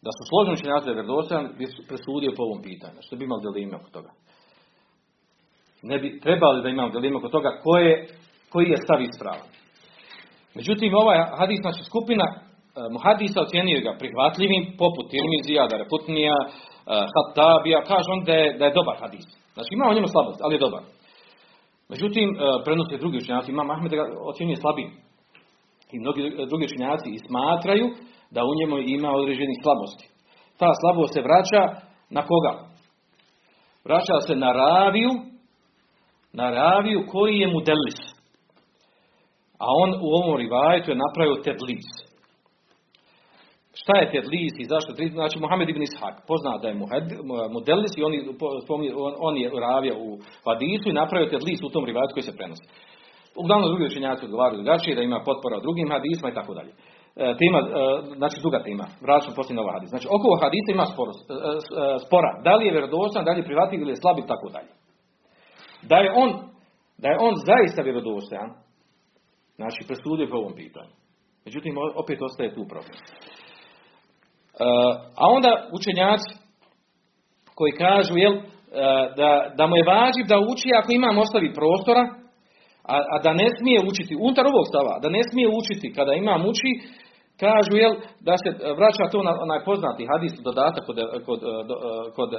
[0.05, 2.99] da su složeni učenjaci da je vjerodostojan, bi presudio po ovom pitanju.
[3.07, 4.11] Što bi imali dileme oko toga?
[5.83, 7.93] Ne bi trebali da imamo dileme oko toga koje,
[8.53, 9.49] koji je stav ispravan.
[10.55, 12.39] Međutim, ovaj hadis, znači skupina uh,
[12.95, 16.53] muhadisa ocjenio ga prihvatljivim, poput Tirmizija, da reputnija, uh,
[17.15, 19.27] Hattabija, kaže on da je, da je dobar hadis.
[19.55, 20.83] Znači ima o njemu slabost, ali je dobar.
[21.93, 24.91] Međutim, uh, prenose drugi učenjaci, ima Ahmed ga ocjenjuje slabim.
[25.93, 27.87] I mnogi drugi činjaci i smatraju
[28.31, 30.07] da u njemu ima određenih slabosti.
[30.59, 31.63] Ta slabost se vraća
[32.11, 32.53] na koga?
[33.85, 35.11] Vraća se na raviju,
[36.33, 37.99] na raviju koji je mudelis.
[39.59, 41.89] A on u ovom rivajetu je napravio tedlis.
[43.81, 44.91] Šta je tedlis i zašto?
[45.19, 46.79] Znači, Mohamed ibn Ishaq pozna da je
[47.57, 48.13] mudelis i on,
[49.05, 52.67] on, on je ravio u hadisu i napravio tedlis u tom rivajetu koji se prenosi.
[53.43, 56.73] Uglavnom drugi učenjaci odgovaraju drugačije, da ima potpora drugim hadisma i tako dalje.
[57.17, 57.67] E, tema, e,
[58.21, 59.91] znači druga tema, vraćam poslije nova hadis.
[59.95, 61.19] Znači oko hadisa ima sporo, e,
[62.07, 64.73] spora, da li je vjerodostan, da li je privatnik ili je slab i tako dalje.
[65.91, 66.31] Da je on,
[67.03, 68.49] da je on zaista vjerodostan,
[69.57, 70.93] znači presudio po ovom pitanju.
[71.45, 72.97] Međutim, opet ostaje tu problem.
[75.21, 76.33] A onda učenjaci
[77.55, 78.35] koji kažu, jel,
[79.17, 82.03] da, da mu je važiv da uči ako imam ostavi prostora,
[82.95, 86.41] a, a da ne smije učiti, unutar ovog stava, da ne smije učiti kada imam
[86.51, 86.71] uči,
[87.45, 87.95] kažu jel,
[88.27, 91.41] da se vraća to na onaj poznati hadis dodatak kod, kod,
[92.17, 92.31] kod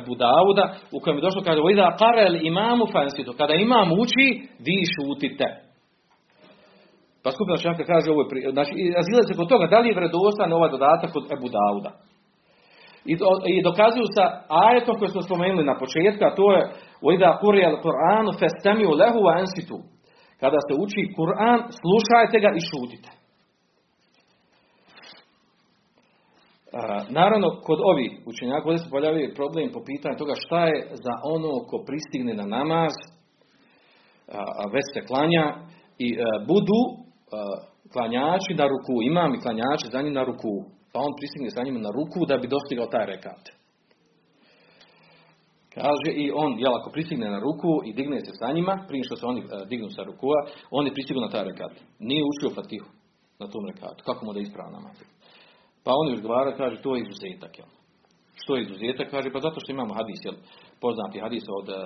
[0.00, 4.26] Ebu Dauda, u kojem je došlo, kaže, ida karel imamu fansitu, kada imam uči,
[4.66, 5.46] vi šutite.
[7.22, 10.52] Pa skupina čanka kaže ovo je, znači, razile se kod toga, da li je vredostan
[10.52, 11.92] ovaj dodatak kod Ebu Dauda.
[13.12, 13.14] I,
[13.52, 16.62] I dokazuju sa ajetom koji smo spomenuli na početku, a to je
[17.05, 19.81] وَإِذَا قُرِيَ الْقُرْآنُ فَاسْتَمِعُوا لَهُ وَأَنْسِتُوا
[20.41, 23.09] Kada se uči Kur'an, slušajte ga i šutite.
[27.09, 31.51] naravno, kod ovih učenjaka ovdje se pojavio problem po pitanju toga šta je za ono
[31.69, 32.93] ko pristigne na namaz,
[34.73, 35.45] već se klanja
[36.05, 36.95] i e, budu e,
[37.93, 40.53] klanjači na ruku, imam i klanjači za njim na ruku,
[40.93, 43.43] pa on pristigne za njim na ruku da bi dostigao taj rekat.
[45.74, 49.16] Kaže i on, jel ako pristigne na ruku i digne se sa njima, prije što
[49.16, 50.38] se oni dignu sa rukua,
[50.70, 51.72] on je pristignu na taj rekat.
[51.98, 52.88] Nije učio fatihu
[53.38, 54.04] na tom rekatu.
[54.04, 54.96] Kako mu da ispravna namaz?
[55.84, 57.58] Pa oni odgovara, kaže, to je izuzetak.
[57.58, 57.68] Jel?
[58.42, 59.10] Što je izuzetak?
[59.10, 60.34] Kaže, pa zato što imamo hadis, jel?
[60.84, 61.76] poznati hadis od uh,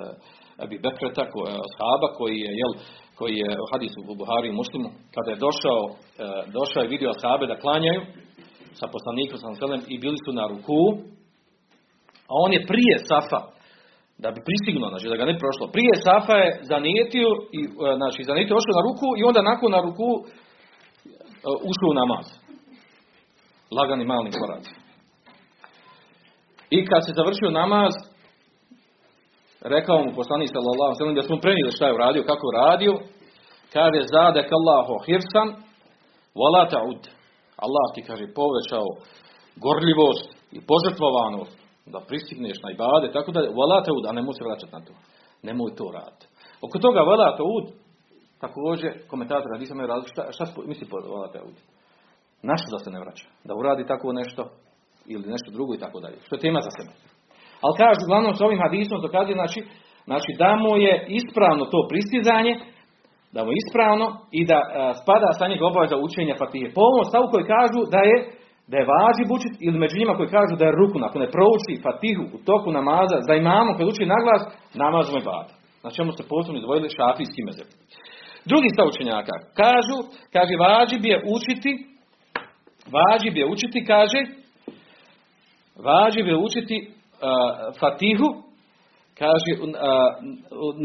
[0.65, 2.73] Abi Bekreta, ko, uh, sahaba, koji je, jel,
[3.19, 5.81] koji je u hadisu u Buhari i Muslimu, kada je došao,
[6.59, 8.01] došao i vidio sahabe da klanjaju
[8.79, 9.49] sa poslanikom sa
[9.89, 10.81] i bili su na ruku,
[12.31, 13.41] a on je prije Safa,
[14.23, 17.61] da bi pristignuo, znači da ga ne prošlo, prije Safa je zanijetio, i,
[18.01, 20.09] znači zanijetio, ošao na ruku i onda nakon na ruku
[21.71, 22.27] ušao u namaz.
[23.77, 24.75] Lagani malni koraci.
[26.71, 27.95] I kad se završio namaz,
[29.75, 32.93] rekao mu poslanik sallallahu alejhi da smo prenijeli šta je uradio, kako je uradio,
[33.73, 35.49] kaže zade kallahu hirsan
[36.41, 37.03] wala ta'ud.
[37.65, 38.89] Allah ti kaže povećao
[39.65, 44.73] gorljivost i požrtvovanost da pristigneš na ibade, tako da wala ta'ud, a nemoj se vraćati
[44.77, 44.93] na to.
[45.43, 46.27] Nemoj to raditi.
[46.67, 47.65] Oko toga wala ta'ud,
[48.45, 51.57] također komentator hadisa imaju različite, šta, misli po wala ta'ud?
[52.43, 53.27] Našto da se ne vraća?
[53.49, 54.43] Da uradi tako nešto
[55.13, 56.19] ili nešto drugo i tako dalje.
[56.27, 56.93] Što je tema za sebe.
[57.65, 59.61] Ali kaže, uglavnom s ovim hadisom dokazuje, znači,
[60.09, 62.55] znači da mu je ispravno to pristizanje,
[63.35, 64.07] da mu je ispravno
[64.41, 66.69] i da a, spada sa njega obaveza učenja Fatihe.
[66.77, 68.17] Po ovom stavu koji kažu da je
[68.71, 71.83] da je važi učit ili među njima koji kažu da je ruku ako ne prouči
[71.85, 74.43] Fatihu u toku namaza za imamo kad uči naglas
[74.85, 75.47] namaz mu je bad.
[75.85, 77.69] Na čemu se posebno izdvojili šafijski mezeb.
[78.51, 79.99] Drugi stav učenjaka kažu,
[80.35, 81.73] kaže važi bi je učiti
[82.91, 84.21] važi bi je učiti, kaže
[85.85, 86.91] važi bi je učiti
[87.81, 88.29] Fatihu,
[89.19, 89.53] kaže,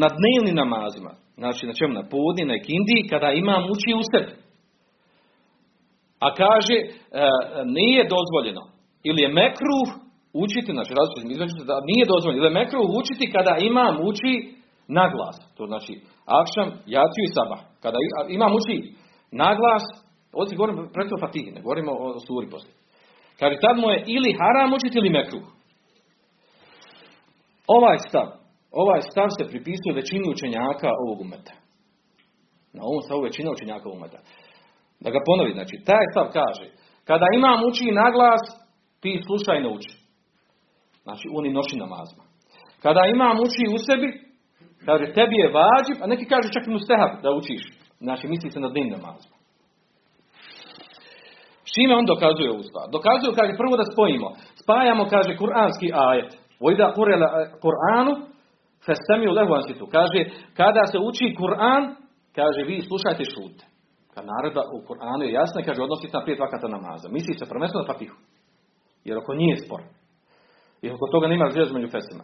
[0.02, 4.41] na dnevnim namazima, znači na čemu, na podni, na ikindi, kada imam uči u sebi.
[6.26, 6.76] A kaže,
[7.78, 8.64] nije dozvoljeno,
[9.10, 9.88] ili je mekruh
[10.44, 14.34] učiti, znači različitim između da nije dozvoljeno, ili je mekruh učiti kada imam uči
[14.98, 15.38] na glas.
[15.58, 15.94] To znači,
[16.42, 17.62] akšam, jaciju i sabah.
[17.84, 17.98] Kada
[18.38, 18.76] imam uči
[19.32, 19.86] na glas,
[20.40, 22.74] ovdje govorimo preto Fatihi, ne govorimo o suri poslije.
[23.40, 25.46] Kaže, tad mu je ili haram učiti ili mekruh.
[27.78, 28.28] Ovaj stav,
[28.72, 31.54] ovaj stav se pripisuje većini učenjaka ovog umeta.
[32.74, 34.20] Na ovom stavu većina učenjaka umeta.
[35.02, 36.66] Da ga ponovi, znači, taj stav kaže,
[37.10, 38.44] kada imam uči naglas,
[39.02, 39.94] ti slušaj ne uči.
[41.04, 42.24] Znači, oni noši namazma.
[42.82, 44.10] Kada imam uči u sebi,
[44.86, 47.64] kaže, tebi je vađib, a neki kaže čak i mustehab da učiš.
[48.00, 49.36] Znači, misli se na dnim namazma.
[51.68, 52.86] S čime on dokazuje ovu stvar?
[52.98, 54.30] Dokazuje, kaže, prvo da spojimo.
[54.62, 56.32] Spajamo, kaže, kuranski ajet.
[56.60, 57.30] Vojda kurela
[57.64, 58.14] Kur'anu,
[58.86, 59.88] festemi lehu ansitu.
[59.92, 60.20] Kaže,
[60.60, 61.84] kada se uči Kur'an,
[62.36, 63.71] kaže, vi slušajte šute.
[64.14, 67.08] Kad naredba u Kur'anu je jasna, kaže, odnosi se na pet vakata namaza.
[67.10, 68.18] Misli se prvenstveno na fatihu.
[69.08, 69.82] Jer ako nije spor.
[70.82, 72.24] I oko toga nema razvijaz među fesima.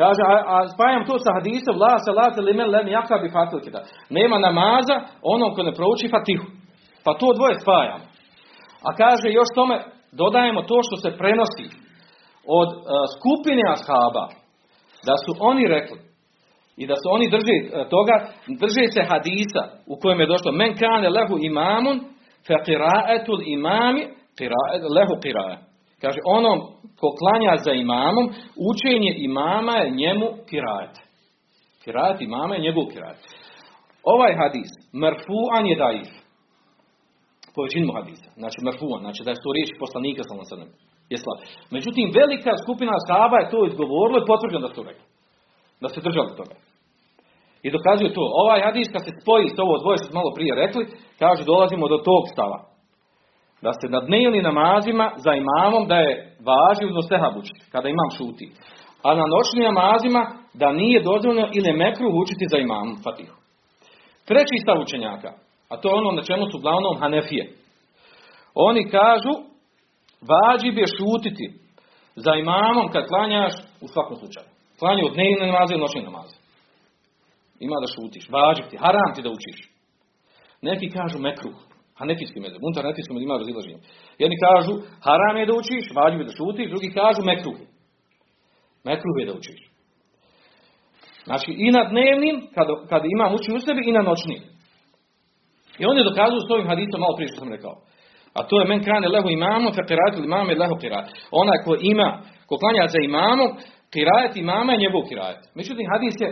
[0.00, 3.80] Kaže, a, a spajam to sa hadisom, la salate limen len jaka bi fatil kita.
[4.10, 4.96] Nema namaza
[5.34, 6.46] onom ko ne prouči fatihu.
[7.04, 8.04] Pa to dvoje spajamo.
[8.88, 9.76] A kaže, još tome
[10.12, 11.66] dodajemo to što se prenosi
[12.58, 12.82] od uh,
[13.16, 14.24] skupine ashaba
[15.06, 15.98] da su oni rekli
[16.82, 17.56] i da su oni drže
[17.94, 18.16] toga,
[18.62, 21.96] drže se hadisa u kojem je došlo men kane lehu imamun
[22.46, 24.02] fe qira'etul imami
[24.96, 25.56] lehu qira'a.
[26.02, 26.58] Kaže, onom
[27.00, 28.26] ko klanja za imamom,
[28.70, 30.96] učenje imama je njemu kirajet.
[31.84, 33.22] Kirajet imama je njegov kirajet.
[34.14, 34.70] Ovaj hadis,
[35.02, 36.10] merfu'an je daif.
[37.54, 37.62] Po
[37.98, 38.28] hadisa.
[38.40, 40.72] Znači, merfu'an, znači da je to riječ poslanika sallallahu
[41.12, 41.38] je slab.
[41.76, 45.06] Međutim, velika skupina sahaba je to izgovorila i potvrđeno da su rekli.
[45.82, 46.54] Da se držali toga.
[47.62, 48.24] I dokazuje to.
[48.42, 50.84] Ovaj hadis kad se spoji s ovo dvoje što smo malo prije rekli,
[51.18, 52.58] kaže dolazimo do tog stava.
[53.64, 56.36] Da se na dnevnim namazima za imamom da je
[57.06, 58.46] stehab učiti, kada imam šuti.
[59.06, 60.22] A na noćnim namazima
[60.54, 63.36] da nije dozvoljeno ili mekruh učiti za imamom fatihu.
[64.28, 65.30] Treći stav učenjaka,
[65.72, 67.44] a to je ono na čemu su uglavnom Hanefije.
[68.54, 69.34] Oni kažu
[70.30, 71.46] Vađib je šutiti
[72.16, 74.46] za imamom kad klanjaš u svakom slučaju.
[74.78, 76.41] Klanju od dnevne namaze i noćne namaze.
[77.66, 78.24] Ima da šutiš.
[78.34, 79.58] Vađib ti, haram ti da učiš.
[80.68, 81.58] Neki kažu mekruh.
[81.98, 82.60] A neki skim mezeb.
[82.68, 83.80] Untar neki skim ima razilaženje.
[84.22, 84.74] Jedni kažu
[85.06, 87.58] haram je da učiš, vađib je da šutiš, drugi kažu mekruh.
[88.88, 89.60] Mekruh je da učiš.
[91.28, 94.42] Znači i na dnevnim, kada, kada imam uči u sebi, i na noćnim.
[95.80, 97.74] I oni dokazuju s ovim hadisom malo prije što sam rekao.
[98.38, 101.06] A to je men kane lehu imamo, fe qiratu imame lehu qirat.
[101.30, 102.08] Onaj ko ima,
[102.48, 103.50] ko klanja za imamom,
[103.94, 105.40] qiraat imama je njegov qiraat.
[105.54, 106.28] Međutim, hadis je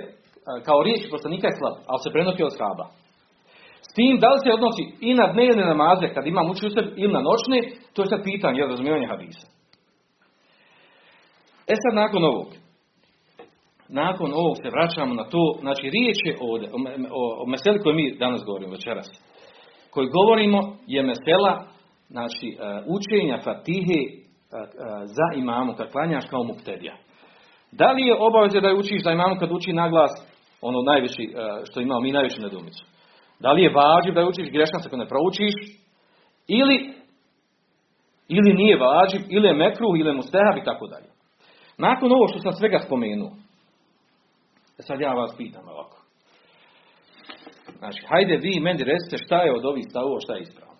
[0.67, 2.87] kao riječ poslanika je slab, ali se prenosi od shaba.
[3.87, 7.13] S tim, da li se odnosi i na dnevne namaze, kad imam uči sebi, ili
[7.13, 7.59] na noćne,
[7.95, 9.47] to je sad pitanje, je razumijevanje hadisa.
[11.73, 12.49] E sad, nakon ovog,
[13.89, 16.79] nakon ovog se vraćamo na to, znači riječ je ovdje, o,
[17.19, 19.09] o, o meseli koju mi danas govorimo večeras,
[19.91, 21.65] koji govorimo je mesela,
[22.09, 24.17] znači, e, učenja fatihe e, e,
[25.17, 26.97] za imamu, kad klanjaš kao muktedija.
[27.73, 30.30] Da li je obaveza da je učiš za imamu kad uči naglas,
[30.61, 31.35] ono najveći,
[31.71, 32.85] što imamo mi najveću nedumicu?
[33.41, 35.55] Da li je važiv da učiš grešan ako ne proučiš?
[36.49, 36.95] Ili,
[38.29, 41.09] ili nije važiv, ili je mekruh, ili je mustehab i tako dalje.
[41.79, 43.31] Nakon ovo što sam svega spomenuo,
[44.79, 45.97] e sad ja vas pitam ovako.
[47.79, 50.71] Znači, hajde vi meni recite šta je od ovih stavova, šta je ispravno.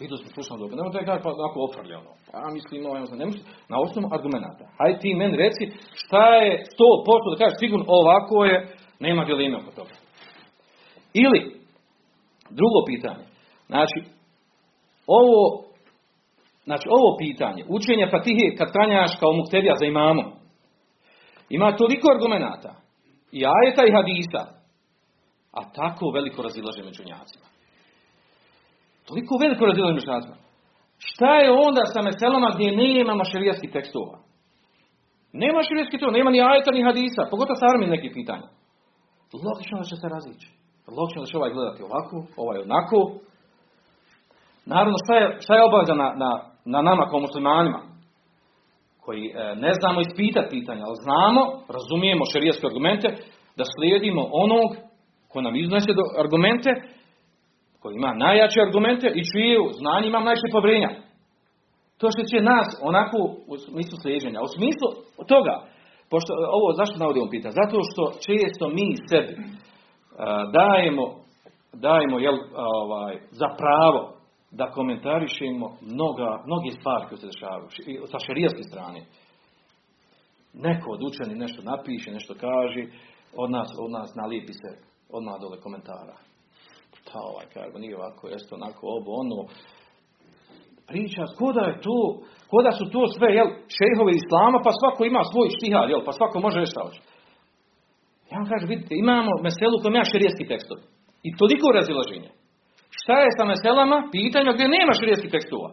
[0.00, 0.76] Vidio smo slušamo dobro.
[0.76, 2.10] Nemojte da pa onako ofrljeno.
[2.32, 3.26] Pa mislim, no, ne
[3.72, 4.64] na osnovu argumenta.
[4.78, 5.64] Hajde ti meni reci
[6.02, 8.56] šta je sto posto da kažeš sigurno ovako je,
[9.00, 9.94] nema dileme oko toga.
[11.14, 11.64] Ili,
[12.50, 13.24] Drugo pitanje.
[13.66, 13.98] Znači,
[15.06, 15.64] ovo,
[16.64, 18.72] znači, ovo pitanje, učenje Fatihe kad
[19.20, 20.32] kao muktedija za imamom,
[21.48, 22.74] ima toliko argumenata
[23.32, 24.42] i ajeta i hadisa,
[25.52, 27.46] a tako veliko razilaže među njacima.
[29.08, 30.36] Toliko veliko razilaže među njacima.
[30.98, 34.18] Šta je onda sa meselama gdje nema mašerijskih tekstova?
[35.32, 38.48] Nema širijetskih tekstova, nema ni ajeta ni hadisa, pogotovo sa armi nekih pitanja.
[39.46, 40.48] Logično da će se razići.
[40.98, 42.98] Logično da će ovaj gledati ovako, ovaj onako.
[44.72, 46.30] Naravno, šta je, šta je obaveza na, na,
[46.64, 47.80] na nama kao muslimanima?
[49.04, 51.42] Koji e, ne znamo ispitati pitanja, ali znamo,
[51.76, 53.08] razumijemo šerijetske argumente,
[53.58, 54.68] da slijedimo onog
[55.30, 55.90] ko nam iznese
[56.24, 56.70] argumente,
[57.80, 60.90] koji ima najjače argumente i čije znanje ima najviše povrenja.
[61.98, 63.18] To što će nas onako
[63.52, 64.88] u smislu slijeđenja, u smislu
[65.32, 65.54] toga,
[66.14, 67.60] pošto ovo zašto navodimo pitanje?
[67.62, 69.34] Zato što često mi sebi
[70.58, 71.04] dajemo,
[71.86, 72.36] dajemo jel,
[72.82, 74.02] ovaj, za pravo
[74.50, 77.68] da komentarišemo mnoga, mnogi stvari koje se dešavaju
[78.12, 79.00] sa šerijaske strane.
[80.66, 82.82] Neko od učeni nešto napiše, nešto kaže,
[83.36, 84.70] od nas, od nas nalijepi se
[85.10, 86.16] odmah dole komentara.
[87.08, 89.38] Ta ovaj, kaže, nije ovako, jeste onako, ovo, ono.
[90.90, 91.98] Priča, koda je to,
[92.52, 96.36] koda su to sve, jel, šehovi islama, pa svako ima svoj štihar, jel, pa svako
[96.46, 97.00] može šta hoće.
[98.30, 100.78] Ja vam kažem, vidite, imamo meselu koja ima širijetski tekstov.
[101.26, 102.30] I toliko razilaženja.
[102.98, 103.98] Šta je sa meselama?
[104.16, 105.70] Pitanja gdje nema širijetskih tekstova.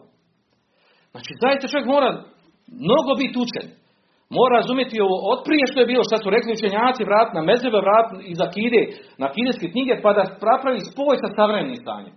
[1.12, 2.10] Znači, zaista čovjek mora
[2.86, 3.66] mnogo biti učen.
[4.36, 7.78] Mora razumjeti ovo od prije što je bilo, šta su rekli učenjaci, vrat na mezebe,
[7.86, 8.82] vrat iz akide,
[9.20, 10.22] na akideske knjige, pa da
[10.62, 12.14] pravi spoj sa savremenim stanjem.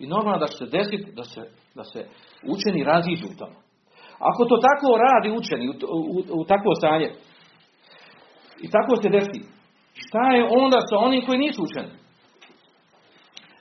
[0.00, 1.42] I normalno da će se desiti da se,
[1.74, 2.00] da se
[2.54, 3.56] učeni raziđu u tome.
[4.30, 7.08] Ako to tako radi učeni u, u, u takvo stanje,
[8.64, 9.40] i tako se desi,
[9.94, 11.94] Šta je onda sa onim koji nisu učeni?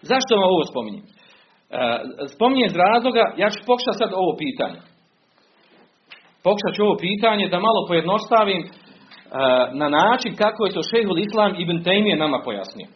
[0.09, 1.03] Zašto vam ovo spominjem?
[1.05, 1.79] E,
[2.35, 4.79] spominjem iz razloga, ja ću pokušati sad ovo pitanje.
[6.45, 8.69] Pokušat ću ovo pitanje da malo pojednostavim e,
[9.81, 12.87] na način kako je to šehul Islam ibn Taymiye nama pojasnio.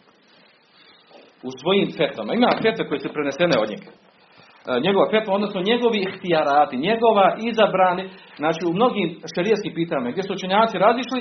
[1.47, 2.33] U svojim fetvama.
[2.33, 3.89] Ima fetve koje su prenesene od njega.
[3.91, 8.03] E, njegova fetva, odnosno njegovi ihtijarati, njegova izabrani,
[8.41, 11.19] znači u mnogim šerijskim pitanjima gdje su učenjaci razišli,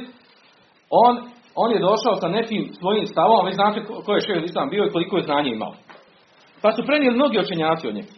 [1.06, 1.14] on
[1.54, 4.90] on je došao sa nekim svojim stavom, vi znate ko je šehr islam bio i
[4.90, 5.74] koliko je znanje imao.
[6.62, 8.12] Pa su prenijeli mnogi učenjaci od njega.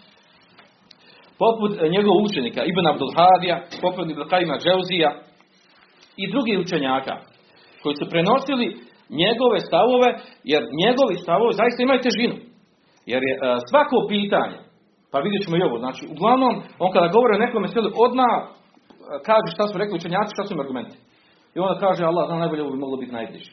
[1.39, 4.57] Poput e, njegovog učenika Ibn Abdul Hadija, poput Ibn Kajima
[6.17, 7.15] i drugih učenjaka
[7.83, 8.77] koji su prenosili
[9.23, 10.09] njegove stavove,
[10.53, 12.37] jer njegovi stavovi zaista imaju težinu.
[13.11, 13.41] Jer je e,
[13.71, 14.59] svako pitanje,
[15.13, 18.45] pa vidjet ćemo i ovo, znači uglavnom on kada govori o nekome selu odmah e,
[19.29, 20.97] kaže šta su rekli učenjaci, šta su im argumenti.
[21.55, 23.53] I onda kaže Allah zna najbolje bi moglo biti najbliže.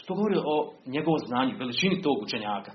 [0.00, 0.56] Što govori o
[0.94, 2.72] njegovom znanju, veličini tog učenjaka.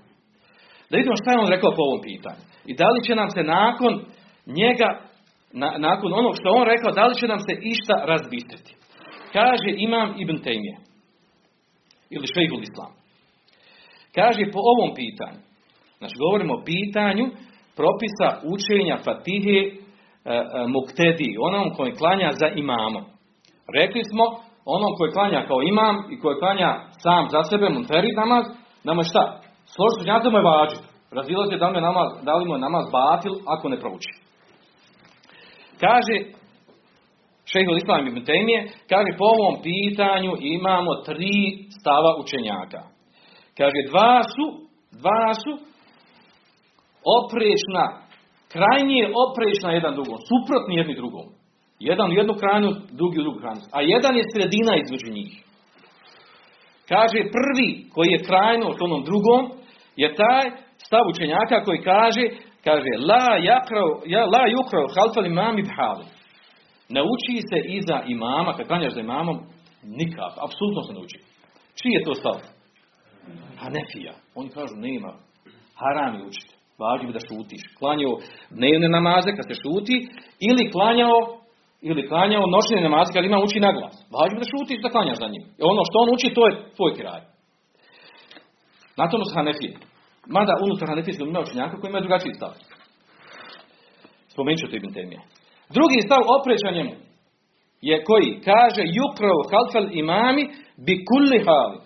[0.90, 2.44] Da vidimo šta je on rekao po ovom pitanju.
[2.70, 3.94] I da li će nam se nakon
[4.60, 4.90] njega,
[5.88, 8.72] nakon onog što on rekao, da li će nam se išta razbistriti.
[9.34, 10.91] Kaže Imam Ibn Taymiye.
[12.16, 12.92] Ili Šejhul Islam.
[14.18, 15.40] Kaže po ovom pitanju.
[16.00, 17.26] Znači govorimo o pitanju
[17.80, 19.70] propisa učenja Fatihe e,
[20.26, 23.04] e, Muktedi, onom koji klanja za imamom.
[23.78, 24.24] Rekli smo,
[24.66, 26.70] onom koji klanja kao imam i koji klanja
[27.04, 28.46] sam za sebe, munferid namaz,
[28.84, 29.24] nama šta?
[29.74, 30.78] Složiti njadama je vađi.
[31.12, 34.12] Razilazi da, namaz, da li mu je namaz batil ako ne prouči.
[35.84, 36.16] Kaže,
[37.52, 41.38] šehol Islam ibn Tejmije, kaže po ovom pitanju imamo tri
[41.80, 42.82] stava učenjaka.
[43.58, 44.46] Kaže, dva su,
[45.02, 45.52] dva su
[47.18, 47.86] oprečna,
[48.54, 51.26] krajnije oprečna jedan drugom, suprotni jedni drugom.
[51.80, 53.62] Jedan u jednu krajnju, drugi u drugu krajnju.
[53.72, 55.32] A jedan je sredina između njih.
[56.92, 59.42] Kaže prvi koji je krajno od onom drugom
[59.96, 60.46] je taj
[60.86, 62.24] stav učenjaka koji kaže
[62.64, 66.06] kaže la yakrau ja la yukrau khalfal imam bihali.
[66.96, 69.38] Ne uči se iza imama, kad klanjaš za imamom,
[69.84, 71.18] nikako, apsolutno se ne uči.
[71.80, 72.38] Čiji je to stav?
[73.62, 74.14] Hanefija.
[74.36, 75.12] Oni kažu nema,
[75.82, 76.54] haram je učiti.
[77.08, 77.64] Bi da šutiš.
[77.80, 78.14] Klanjao
[78.58, 79.96] dnevne namaze kad se šuti
[80.50, 81.18] ili klanjao
[81.82, 83.96] ili klanjao noćne namaze kad ima uči na glas.
[84.32, 85.44] Bi da šutiš da klanjaš za njim.
[85.60, 87.22] I ono što on uči to je tvoj kraj.
[88.98, 89.74] Na tomu su Hanefije.
[90.36, 92.54] Mada unutar Hanefijskog ima učenjaka koji imaju drugačiji stav.
[94.34, 95.22] Spomenut ću to Ibn Temije.
[95.78, 96.94] Drugi stav opreća njemu
[97.90, 100.44] je koji kaže yukrov halfal imami
[100.86, 101.78] bi kulli hali.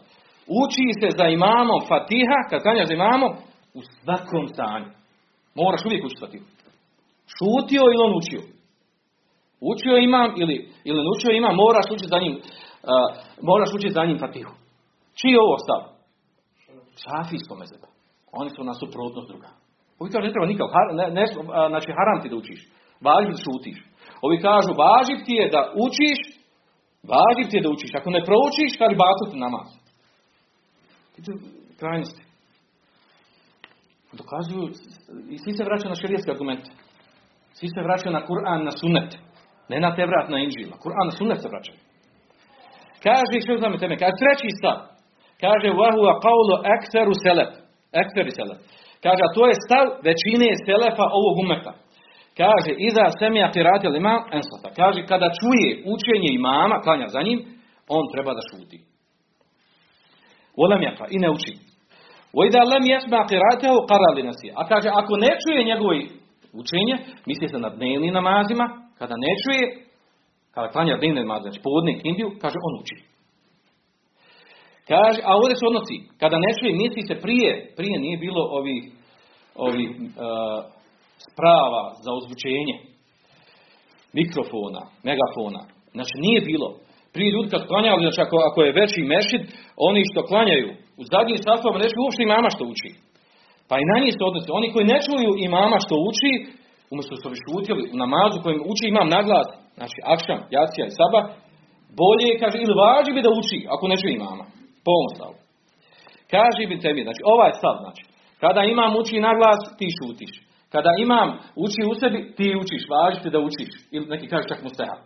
[0.62, 3.32] Uči se za imamom Fatiha, kad klanjaš za imamom,
[3.78, 4.90] u svakom stanju.
[5.56, 6.46] Moraš uvijek učiti Fatihu.
[7.36, 8.42] Šutio ili on učio.
[9.72, 10.56] Učio imam ili,
[10.90, 13.10] ili učio imam, moraš učiti za njim, uh,
[13.50, 14.54] moraš učiti za njim Fatihu.
[15.20, 15.82] Čiji je ovo stav?
[17.02, 17.88] Šafijsko mezeba.
[18.40, 19.50] Oni su na suprotnost druga.
[20.12, 21.24] Kažu ne treba nikako, ne, ne,
[21.72, 22.62] znači haram ti da učiš.
[23.08, 23.80] Važib da šutiš.
[24.26, 26.20] Ovi kažu važib ti je da učiš,
[27.12, 27.92] važib ti je da učiš.
[28.00, 29.68] Ako ne proučiš, kaže bacu ti namaz.
[31.26, 31.32] To
[31.80, 32.24] krajnosti.
[34.22, 34.66] Dokazuju,
[35.34, 36.70] i svi se vraćaju na šerijetske argumente.
[37.58, 39.12] Svi se vraćaju na Kur'an, na sunnet.
[39.70, 40.76] Ne na te vrat na inđila.
[40.84, 41.78] Kur'an, na sunnet se vraćaju.
[43.06, 44.78] Kaže, što znam teme, kaže treći stav.
[45.44, 47.52] Kaže, vahua qawlu ekseru selef.
[48.02, 48.60] Ekseri selef.
[49.04, 51.74] Kaže, a to je stav većine selefa ovog umeta.
[52.38, 54.70] Kaže, iza semija kirati ili imam, enslata.
[54.76, 57.40] Kaže, kada čuje učenje imama, klanja za njim,
[57.88, 58.80] on treba da šuti.
[60.58, 61.54] Olam jaka, pa i ne uči.
[62.34, 63.28] Oida lem jesma
[63.90, 64.48] karali nasi.
[64.56, 65.94] A kaže, ako ne čuje njegovo
[66.62, 68.66] učenje, misli se na dnevnim namazima,
[69.00, 69.64] kada ne čuje,
[70.54, 72.98] kada klanja dnevne namaze, znači podne kindiju, kaže, on uči.
[74.88, 78.84] Kaže, a ovdje se odnosi, kada ne čuje, misli se prije, prije nije bilo ovih,
[79.56, 80.75] ovih uh,
[81.28, 82.76] sprava za ozvučenje,
[84.20, 85.62] mikrofona, megafona.
[85.96, 86.70] Znači nije bilo.
[87.14, 89.42] Prije ljudi kad klanjali, znači ako, ako je veći mešid,
[89.88, 90.70] oni što klanjaju
[91.02, 92.90] u zadnjim safovima ne čuju uopšte imama što uči.
[93.70, 94.58] Pa i na njih se odnosi.
[94.60, 96.32] Oni koji ne čuju imama što uči,
[96.92, 99.48] umjesto su bi šutili u namazu kojim uči imam naglas,
[99.80, 101.20] znači akšam, jacija i saba,
[102.00, 104.46] bolje je, kaže, ili važi bi da uči, ako ne čuje imama.
[104.84, 105.36] Po ovom stavu.
[106.34, 108.04] Kaže bi tebi, znači ovaj stav, znači,
[108.44, 110.34] kada imam uči naglas, ti šutiš.
[110.76, 111.30] Kada imam
[111.66, 113.72] uči u sebi, ti učiš, važite da učiš.
[113.96, 114.98] Ili neki kaže čak mu steha.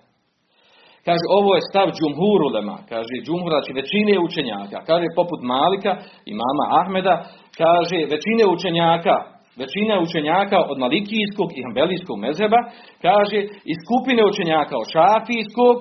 [1.08, 5.92] Kaže, ovo je stav džumhur ulema, kaže džumhur, znači većine učenjaka, kaže poput Malika
[6.30, 7.16] i mama Ahmeda,
[7.62, 9.16] kaže većine učenjaka,
[9.62, 12.60] većina učenjaka od Malikijskog i Hambelijskog mezheba,
[13.08, 13.40] kaže
[13.72, 15.78] i skupine učenjaka od Šafijskog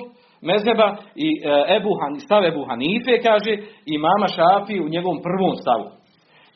[0.50, 0.88] mezheba
[1.26, 1.38] i e,
[1.76, 1.92] Ebu
[2.26, 3.52] stav Ebu Hanife, kaže
[3.92, 5.86] i mama Šafi u njegovom prvom stavu.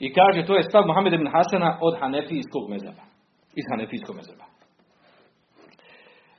[0.04, 3.02] I kaže, to je stav Mohamed ibn Hasana od Hanefijskog mezheba,
[3.58, 4.44] iz Hanefijskog mezheba.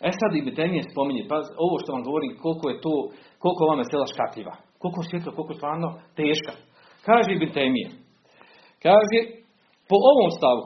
[0.07, 1.35] E sad i Temije spominje, pa
[1.65, 2.93] ovo što vam govorim, koliko je to,
[3.39, 5.89] koliko vam je sela škakljiva, koliko je svjetlo, koliko je stvarno
[6.19, 6.53] teška.
[7.07, 7.89] Kaže Ibn Temije,
[8.85, 9.19] kaže,
[9.89, 10.63] po ovom stavu,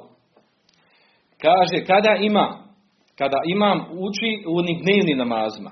[1.45, 2.48] kaže, kada ima,
[3.20, 5.72] kada imam uči u onim dnevnim namazima,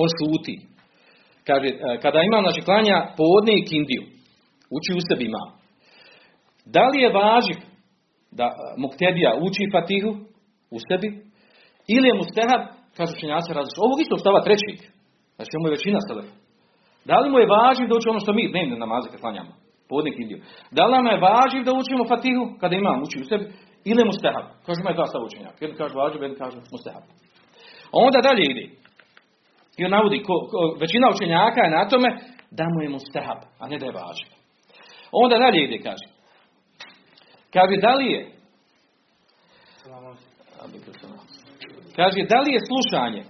[0.00, 0.56] on šuti.
[1.46, 4.02] Kaže, e, kada imam, znači, klanja podne i kindiju,
[4.76, 5.44] uči u sebi ima.
[6.64, 7.69] Da li je važiv
[8.38, 8.54] da e,
[8.84, 10.10] muktedija uči fatihu
[10.76, 11.08] u sebi,
[11.94, 12.62] ili je mustehab
[12.96, 13.86] kažu učenjaci različito.
[13.86, 14.78] Ovog isto stava trećeg.
[15.36, 16.34] Znači mu je većina selefa.
[17.08, 19.52] Da li mu je važiv da uči ono što mi dnevne namaze kad klanjamo?
[19.90, 20.38] Podnik indiju.
[20.76, 23.44] Da li nam je važiv da učimo fatihu kada imam uči u sebi?
[23.90, 24.46] Ili mu stehab?
[24.66, 25.58] Kažu ima dva stava učenjaka.
[25.60, 27.04] Jedan kaže važiv, jedan kaže mu stehab.
[27.92, 28.64] A onda dalje ide.
[29.78, 32.08] I on navodi, ko, ko, većina učenjaka je na tome
[32.58, 34.28] da mu je mu stehab, a ne da je važiv.
[35.22, 36.06] Onda dalje ide, kaže.
[37.52, 38.32] Kaže, da li je
[41.96, 43.24] Kaže, da li je slušanje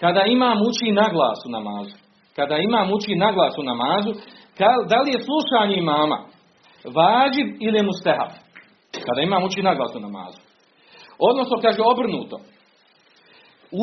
[0.00, 1.96] kada imam uči na glas u namazu,
[2.36, 4.12] kada imam uči na glas u namazu,
[4.88, 6.18] da li je slušanje imama
[6.84, 8.30] vađiv ili je mustehab?
[9.06, 10.40] Kada imam uči na glas u namazu.
[11.18, 12.36] Odnosno, kaže obrnuto.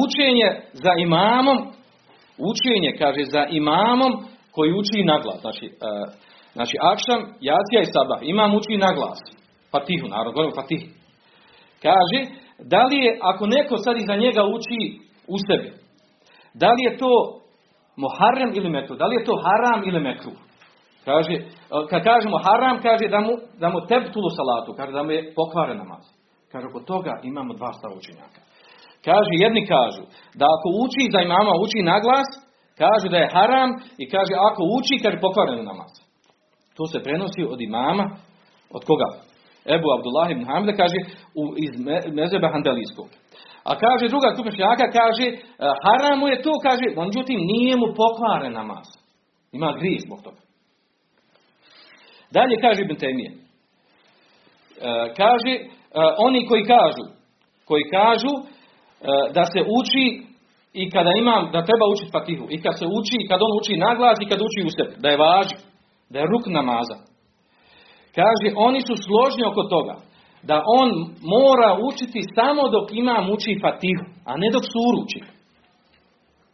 [0.03, 1.57] Učenje za imamom,
[2.37, 4.11] učenje, kaže, za imamom
[4.51, 5.41] koji uči na glas.
[5.41, 6.13] Znači, uh,
[6.53, 8.19] znači akšam, jacija i sabah.
[8.21, 9.19] Imam uči na glas.
[9.71, 10.87] Fatihu, naravno, govorimo fatihu.
[11.85, 12.19] Kaže,
[12.73, 14.79] da li je, ako neko sad iza njega uči
[15.33, 15.69] u sebi,
[16.53, 17.13] da li je to
[18.03, 20.31] moharem ili mekru, da li je to haram ili mekru?
[21.05, 21.35] Kaže,
[21.89, 25.77] kad kažemo haram, kaže da mu, da mu tebtulu salatu, kaže da mu je pokvaren
[25.77, 26.03] namaz.
[26.51, 28.41] Kaže, oko toga imamo dva stava učenjaka.
[29.05, 30.03] Kaže, jedni kažu,
[30.39, 32.29] da ako uči za imama, uči na glas,
[32.77, 35.91] Kažu da je haram i kaže ako uči, kaže pokvaren namaz.
[36.77, 38.05] To se prenosi od imama,
[38.69, 39.09] od koga?
[39.65, 40.99] Ebu Abdullah ibn Hamda kaže
[41.65, 41.71] iz
[42.13, 43.07] mezeba Handelijskog.
[43.63, 45.37] A kaže druga skupina kaže e,
[45.83, 48.87] haramu je to, kaže, međutim nije mu pokvaren namaz.
[49.51, 50.41] Ima grije zbog toga.
[52.31, 53.31] Dalje kaže Ibn Temije.
[53.31, 53.35] E,
[55.17, 55.65] kaže, e,
[56.17, 57.05] oni koji kažu,
[57.65, 58.33] koji kažu
[59.33, 60.05] da se uči
[60.73, 63.77] i kada imam, da treba učiti fatihu, i kad se uči, i kad on uči
[63.77, 65.55] naglas, i kad uči u sebi, da je važi,
[66.13, 66.97] da je ruk namaza.
[68.17, 69.95] Kaže, oni su složni oko toga,
[70.49, 70.89] da on
[71.35, 75.21] mora učiti samo dok imam uči fatihu, a ne dok suru uči.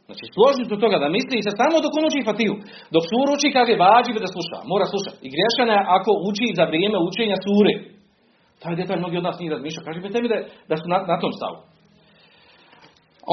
[0.08, 2.56] Znači, složni su toga da misli se samo dok on uči fatihu.
[2.96, 5.18] Dok suru uči, kaže, vađi da sluša, mora slušati.
[5.26, 7.74] I grešana je ako uči za vrijeme učenja sure.
[8.62, 9.86] Taj detalj mnogi od nas nije razmišljao.
[9.86, 10.38] Kaže, mi da,
[10.70, 11.58] da su na, na tom stavu.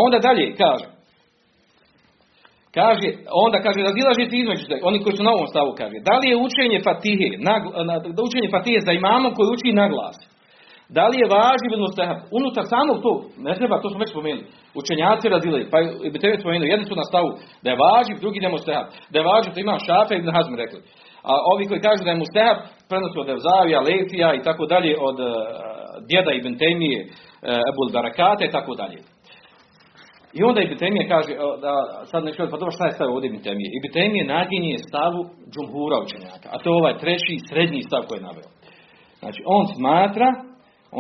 [0.05, 0.87] Onda dalje kaže,
[2.79, 3.09] Kaže,
[3.45, 6.79] onda kaže, razilažite između oni koji su na ovom stavu, kaže, da li je učenje
[6.89, 7.29] fatihe,
[8.17, 10.17] da učenje fatihe za imamom koji uči na glas,
[10.97, 12.17] da li je važiv ili?
[12.39, 14.45] Unutar samog tog, ne treba, to smo već spomenuli,
[14.81, 15.79] učenjaci razilaju, pa
[16.13, 17.29] bi te spomenuli, jedni su na stavu
[17.63, 18.85] da je važiv, drugi da je.
[19.11, 20.81] Da je važiv, to ima šafe i Hazm rekli.
[21.31, 22.59] A ovi koji kažu da je mustahab,
[22.89, 25.29] prenosu od Evzavija, Lefija i tako dalje, od uh,
[26.09, 27.11] djeda Ibn Temije, uh,
[27.71, 28.99] Ebul Barakate i tako dalje.
[30.33, 31.73] I onda Ibn Temije kaže, da,
[32.11, 33.69] sad ne pa dobro šta je stav ovdje Ibn Temije?
[33.79, 35.21] Ibn Temije naginje stavu
[35.53, 38.49] džumhura učenjaka, a to je ovaj treći srednji stav koji je naveo.
[39.19, 40.29] Znači, on smatra,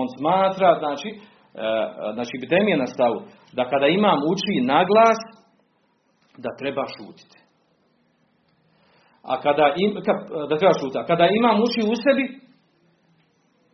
[0.00, 1.68] on smatra, znači, e,
[2.14, 3.18] znači Ibn Temije na stavu,
[3.52, 5.20] da kada imam uči naglas,
[6.44, 7.38] da treba šutiti.
[9.22, 9.90] A kada, im,
[10.50, 10.98] da treba šutiti.
[10.98, 12.24] A kada imam uči u sebi,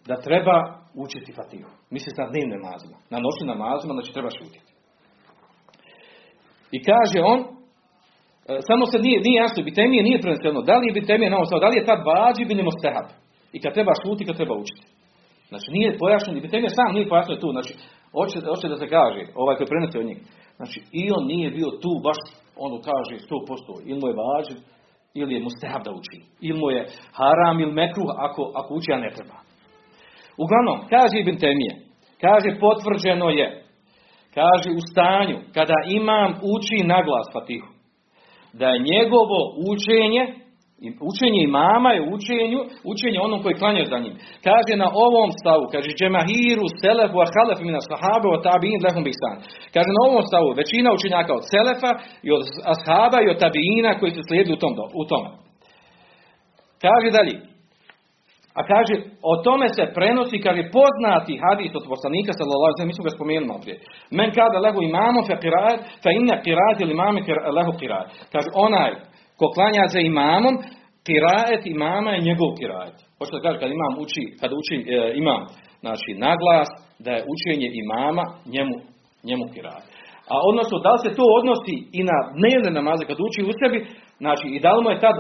[0.09, 0.57] da treba
[0.95, 1.71] učiti fatihu.
[1.91, 2.97] Misli na dnevne namazima.
[3.13, 4.72] Na noćnim namazima, znači treba šutiti.
[6.77, 10.99] I kaže on, e, samo se nije, nije jasno, bitemije nije prvenstveno, da li je
[11.01, 13.09] bitemije na da li je tad vađi ili mostehab.
[13.53, 14.87] I kad treba šuti, kad treba učiti.
[15.51, 17.73] Znači nije pojašnjeno, bitemije sam nije pojašnjeno tu, znači
[18.15, 20.21] hoće, hoće da se kaže, ovaj koji prenese od njih.
[20.59, 22.21] Znači i on nije bio tu baš,
[22.65, 24.57] ono kaže 100%, ili mu je vađi,
[25.15, 26.19] ili je mustahab da uči.
[26.41, 26.87] Ili mu je
[27.19, 29.37] haram ili mekruh ako, ako uči, a ne treba.
[30.45, 31.73] Uglavnom, kaže Ibn Temije,
[32.21, 33.62] kaže potvrđeno je
[34.35, 37.69] kaže u stanju kada imam uči naglas Fatihu
[38.53, 39.39] da je njegovo
[39.73, 40.23] učenje
[41.11, 42.61] učenje imama je učenju
[42.93, 44.15] učenje onom koji klanja za njim.
[44.49, 49.37] Kaže na ovom stavu kaže džemahiru selefu a halef mina sahabe o tabiin lehum bistan
[49.75, 51.91] kaže na ovom stavu većina učenjaka od selefa
[52.27, 54.73] i od ashaba i od tabiina koji su slijedili u tom,
[55.03, 55.29] u tome.
[56.85, 57.35] Kaže dalje
[58.59, 63.07] a kaže, o tome se prenosi, kaže, poznati hadis od poslanika, sallallahu alaihi mi smo
[63.07, 63.79] ga spomenuli prije.
[64.19, 67.21] Men kada lehu imamo fe qiraat, fe inne qiraat ili imame
[67.59, 68.07] lehu qiraat.
[68.33, 68.91] Kaže, onaj
[69.39, 70.55] ko klanja za imamom,
[71.09, 72.95] qiraat imama je njegov qiraat.
[73.19, 75.43] Hoće da kaže, kad imam uči, kad uči e, imam,
[75.85, 76.71] znači, naglas,
[77.05, 78.25] da je učenje imama
[78.55, 78.77] njemu,
[79.29, 79.85] njemu qiraat.
[80.33, 83.79] A odnosno, da li se to odnosi i na dnevne namaze kad uči u sebi,
[84.23, 85.17] znači i da li mu je tad,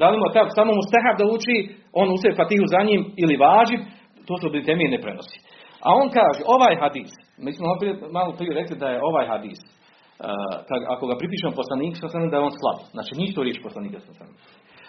[0.00, 1.56] da li mu je tad samo mu stehab da uči,
[2.00, 2.06] on
[2.40, 3.80] fatihu za njim ili vađib,
[4.26, 5.38] to su temije ne prenosi.
[5.86, 7.10] A on kaže, ovaj hadis,
[7.44, 7.66] mi smo
[8.18, 9.58] malo prije rekli da je ovaj hadis,
[10.94, 12.78] ako ga pripišemo poslaniku, da je on slab.
[12.94, 13.98] Znači, nisu riječ poslanika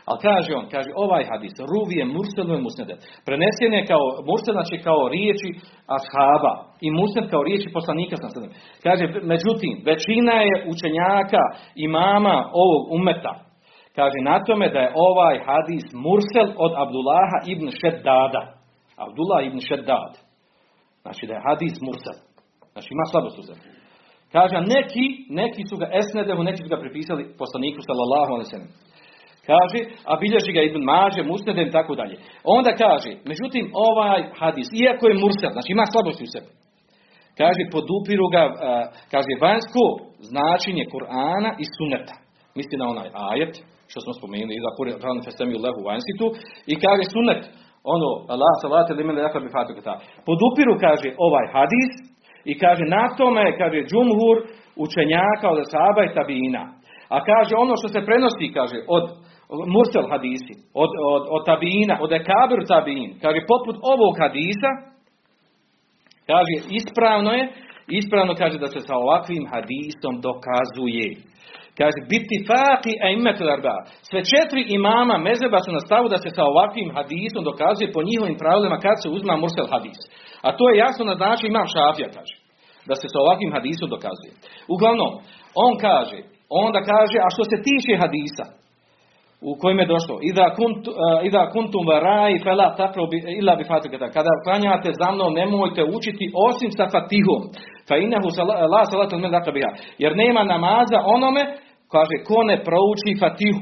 [0.10, 3.00] ali kaže on, kaže ovaj hadis, ruvije murselu i musnedet.
[3.28, 5.50] Prenesen je kao, mursel znači kao riječi
[5.98, 6.54] ashaba
[6.86, 8.30] i musned kao riječi poslanika sam
[8.86, 9.04] Kaže,
[9.34, 11.44] međutim, većina je učenjaka
[11.88, 13.34] imama ovog umeta.
[13.98, 18.44] Kaže, na tome da je ovaj hadis mursel od Abdullaha ibn Šeddada.
[19.06, 20.12] Abdullah ibn Šeddad.
[21.04, 22.18] Znači da je hadis mursel.
[22.74, 23.70] Znači ima slabost u zemlji.
[24.36, 25.06] Kaže, neki,
[25.42, 28.50] neki su ga esnedehu, neki su ga pripisali poslaniku sallallahu alaihi
[29.50, 29.80] Kaže,
[30.10, 32.16] a bilježi ga Ibn Mađe, Musnedem, tako dalje.
[32.58, 36.50] Onda kaže, međutim, ovaj hadis, iako je mursel, znači ima slabosti u sebi,
[37.40, 38.44] kaže, podupiru ga,
[39.14, 39.84] kaže, vanjsko
[40.32, 42.16] značenje Kur'ana i suneta.
[42.58, 43.54] Misli na onaj ajet,
[43.92, 45.18] što smo spomenuli, iza Kur'an
[45.66, 45.82] lehu
[46.72, 47.42] i kaže sunet,
[47.96, 49.50] ono, Allah salate li mele bi
[50.28, 51.92] Podupiru, kaže, ovaj hadis,
[52.52, 54.38] i kaže, na tome, kaže, džumhur
[54.86, 56.64] učenjaka od Saba i Tabina.
[57.16, 59.06] A kaže, ono što se prenosi, kaže, od
[59.50, 64.72] mursel hadisi, od, od, od tabina, od ekabir tabin, kaže poput ovog hadisa,
[66.30, 67.44] kaže ispravno je,
[68.00, 71.10] ispravno kaže da se sa ovakvim hadisom dokazuje.
[71.80, 73.78] Kaže, biti faki a imetul arba.
[74.10, 78.38] Sve četiri imama mezeba su na stavu da se sa ovakvim hadisom dokazuje po njihovim
[78.42, 80.00] pravilima kad se uzma mursel hadis.
[80.48, 82.36] A to je jasno naznačio imam šafija, kaže.
[82.90, 84.32] Da se sa ovakvim hadisom dokazuje.
[84.74, 85.12] Uglavnom,
[85.66, 86.20] on kaže,
[86.50, 88.46] Onda kaže, a što se tiče hadisa,
[89.42, 93.04] u kojem je došlo, ida, kunt, uh, ida kuntum varaj fela takro
[93.40, 94.10] illa bi fatikata.
[94.10, 97.42] Kada klanjate za mnom, nemojte učiti osim sa fatihom.
[97.88, 98.28] Fa inahu
[98.74, 99.72] la salatu men biha.
[99.98, 101.44] Jer nema namaza onome,
[101.92, 103.60] kaže, ko ne prouči fatihu.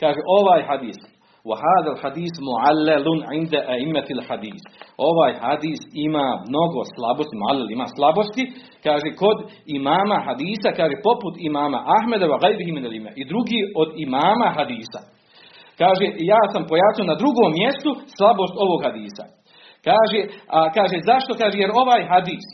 [0.00, 0.96] Kaže, ovaj hadis,
[1.49, 4.61] وهذا الحديث معلل عند أئمة الحديث
[4.97, 8.43] ovaj hadis ima mnogo slabosti, muallel ima slabosti,
[8.85, 9.37] kaže kod
[9.77, 12.85] imama hadisa, kaže poput imama Ahmeda wa gajbihi min
[13.21, 14.99] i drugi od imama hadisa.
[15.81, 19.25] Kaže, ja sam pojasnio na drugom mjestu slabost ovog hadisa.
[19.87, 20.19] Kaže,
[20.55, 21.31] a, kaže, zašto?
[21.41, 22.45] Kaže, jer ovaj hadis,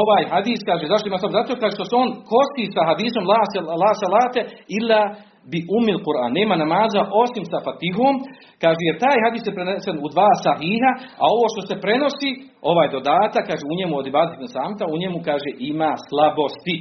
[0.00, 1.38] ovaj hadis, kaže, zašto ima slabost?
[1.40, 3.40] Zato kaže, što se on kosti sa hadisom la,
[3.82, 4.40] la salate
[4.78, 5.02] illa
[5.51, 8.15] bi umil Kur'an, nema namaza osim sa fatihom,
[8.63, 10.91] kaže jer taj hadis je prenesen u dva sahiha,
[11.21, 12.31] a ovo što se prenosi,
[12.71, 16.77] ovaj dodatak, kaže u njemu od ibadetna samta, u njemu kaže ima slabosti.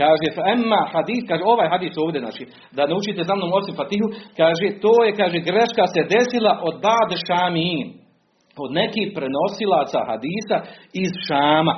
[0.00, 2.42] Kaže, emma hadis, kaže ovaj hadis ovdje, znači,
[2.76, 4.08] da naučite za mnom osim fatihu,
[4.40, 7.86] kaže, to je, kaže, greška se desila od bad šamin,
[8.64, 10.56] od nekih prenosilaca hadisa
[11.02, 11.74] iz Šama.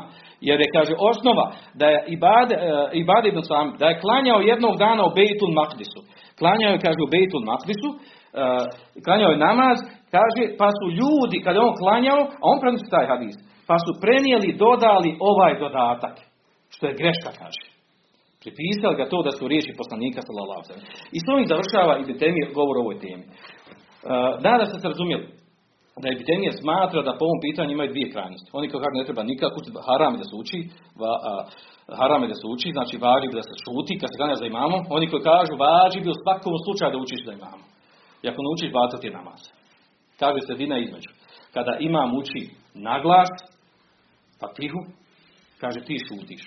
[0.49, 1.47] Jer je, kaže, osnova
[1.81, 2.55] da je Ibade,
[3.03, 6.01] Ibade ibn Sam, da je klanjao jednog dana u Bejtul Makdisu.
[6.39, 7.99] Klanjao je, kaže, u Bejtul Makdisu, uh,
[9.05, 9.79] klanjao je namaz,
[10.17, 13.37] kaže, pa su ljudi, kada je on klanjao, a on prenosi taj hadis,
[13.69, 16.15] pa su prenijeli, dodali ovaj dodatak,
[16.75, 17.65] što je greška, kaže.
[18.43, 20.63] Pripisali ga to da su riječi poslanika sallallahu
[21.17, 23.25] I s ovim završava i temi govor o ovoj temi.
[23.27, 23.31] Uh,
[24.45, 25.40] da ste se razumjeli
[26.03, 28.51] da epidemija smatra da po ovom pitanju imaju dvije krajnosti.
[28.59, 30.59] Oni kao kako ne treba nikako haram da se uči,
[31.01, 31.33] va, a,
[32.01, 34.77] haram da se uči, znači važi da se šuti kad se gleda za imamo.
[34.97, 37.65] Oni koji kažu važi bi u svakom slučaju da učiš za imamo.
[38.23, 39.41] I ako ne učiš, bacati je namaz.
[40.21, 41.11] Kaže sredina između.
[41.55, 42.43] Kada imam uči
[42.75, 43.31] naglas,
[44.57, 44.81] tihu,
[45.63, 46.43] kaže ti šutiš.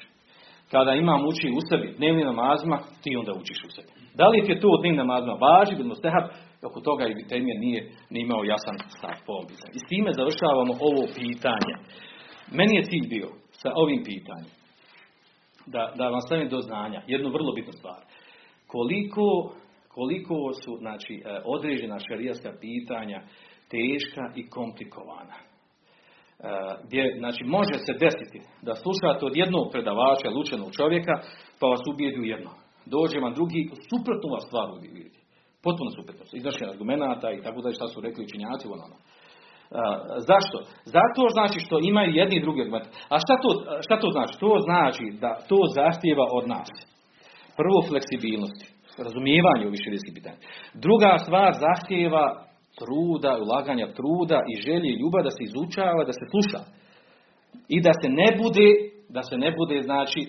[0.71, 3.91] Kada imam uči u sebi dnevnim namazima, ti onda učiš u sebi.
[4.19, 6.25] Da li je to dnevnim namazima važi, bilo stehab,
[6.65, 9.37] oko toga i Temije nije, nije imao jasan stav po.
[9.75, 11.75] I s time završavamo ovo pitanje.
[12.51, 13.29] Meni je cilj bio
[13.61, 14.51] sa ovim pitanjem
[15.65, 18.01] da, da vam stavim do znanja jednu vrlo bitnu stvar.
[18.67, 19.53] Koliko,
[19.87, 23.21] koliko su znači, e, određena šarijaska pitanja
[23.73, 25.37] teška i komplikovana.
[25.39, 25.45] E,
[26.85, 31.15] gdje, znači, može se desiti da slušate od jednog predavača, lučenog čovjeka,
[31.59, 32.51] pa vas ubijedi u jedno.
[32.85, 35.22] Dođe vam drugi, suprotnu vas stvar ubijedi.
[35.63, 36.23] Potpuno suprotno.
[36.39, 38.83] Iznošenje argumenata i tako da šta su rekli činjaci ono.
[38.87, 38.97] ono.
[40.29, 40.57] zašto?
[40.95, 42.87] Zato znači što imaju jedni i drugi argument.
[43.13, 43.49] A šta to,
[43.85, 44.33] šta to znači?
[44.43, 46.69] To znači da to zahtjeva od nas.
[47.59, 48.59] Prvo fleksibilnost,
[49.05, 50.39] razumijevanje u širijskih pitanja.
[50.85, 52.25] Druga stvar zahtjeva
[52.79, 56.61] truda, ulaganja truda i želje i ljubav da se izučava, da se sluša.
[57.75, 58.67] I da se ne bude,
[59.15, 60.21] da se ne bude znači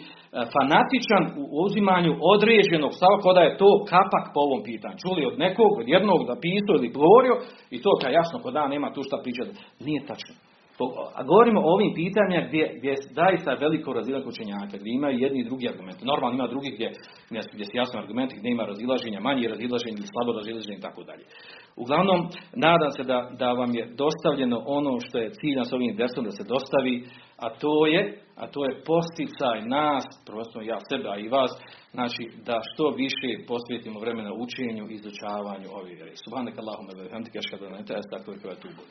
[0.54, 4.96] fanatičan u uzimanju određenog stava, kada je to kapak po ovom pitanju.
[5.04, 7.34] Čuli od nekog, od jednog da pisao ili govorio
[7.74, 9.50] i to kao jasno kod da nema tu šta pričati.
[9.86, 10.34] Nije tačno.
[11.18, 15.40] A govorimo o ovim pitanjima gdje, gdje je zaista veliko razilaženje učenjaka, gdje imaju jedni
[15.40, 16.04] i drugi argumenti.
[16.04, 16.88] Normalno ima drugih gdje,
[17.54, 21.24] gdje su jasni argumenti, gdje ima razilaženja, manje razilaženja slabo razilaženja i tako dalje.
[21.82, 22.20] Uglavnom,
[22.66, 26.30] nadam se da, da vam je dostavljeno ono što je cilj nas ovim dersom da
[26.30, 26.94] se dostavi,
[27.44, 28.00] a to je,
[28.42, 31.52] a to je posticaj nas, prvenstveno ja sebe, a i vas,
[31.96, 36.22] znači da što više posvetimo vremena učenju i izučavanju ovih vjeri.
[36.24, 38.82] Subhanak Allahumma ashhadu an la ilaha illa anta astaghfiruka wa atubu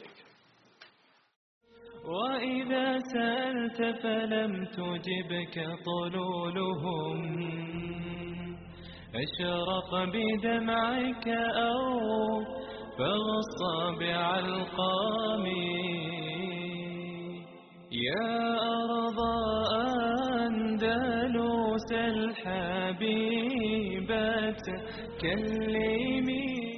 [2.06, 7.20] وإذا سألت فلم تجبك طلولهم.
[9.16, 11.82] أشرق بدمعك أو
[12.98, 13.60] فغص
[14.00, 15.46] بعلقام
[17.92, 19.20] يا أرض
[20.42, 23.34] أندلس الحبيبة
[25.22, 26.73] كلمي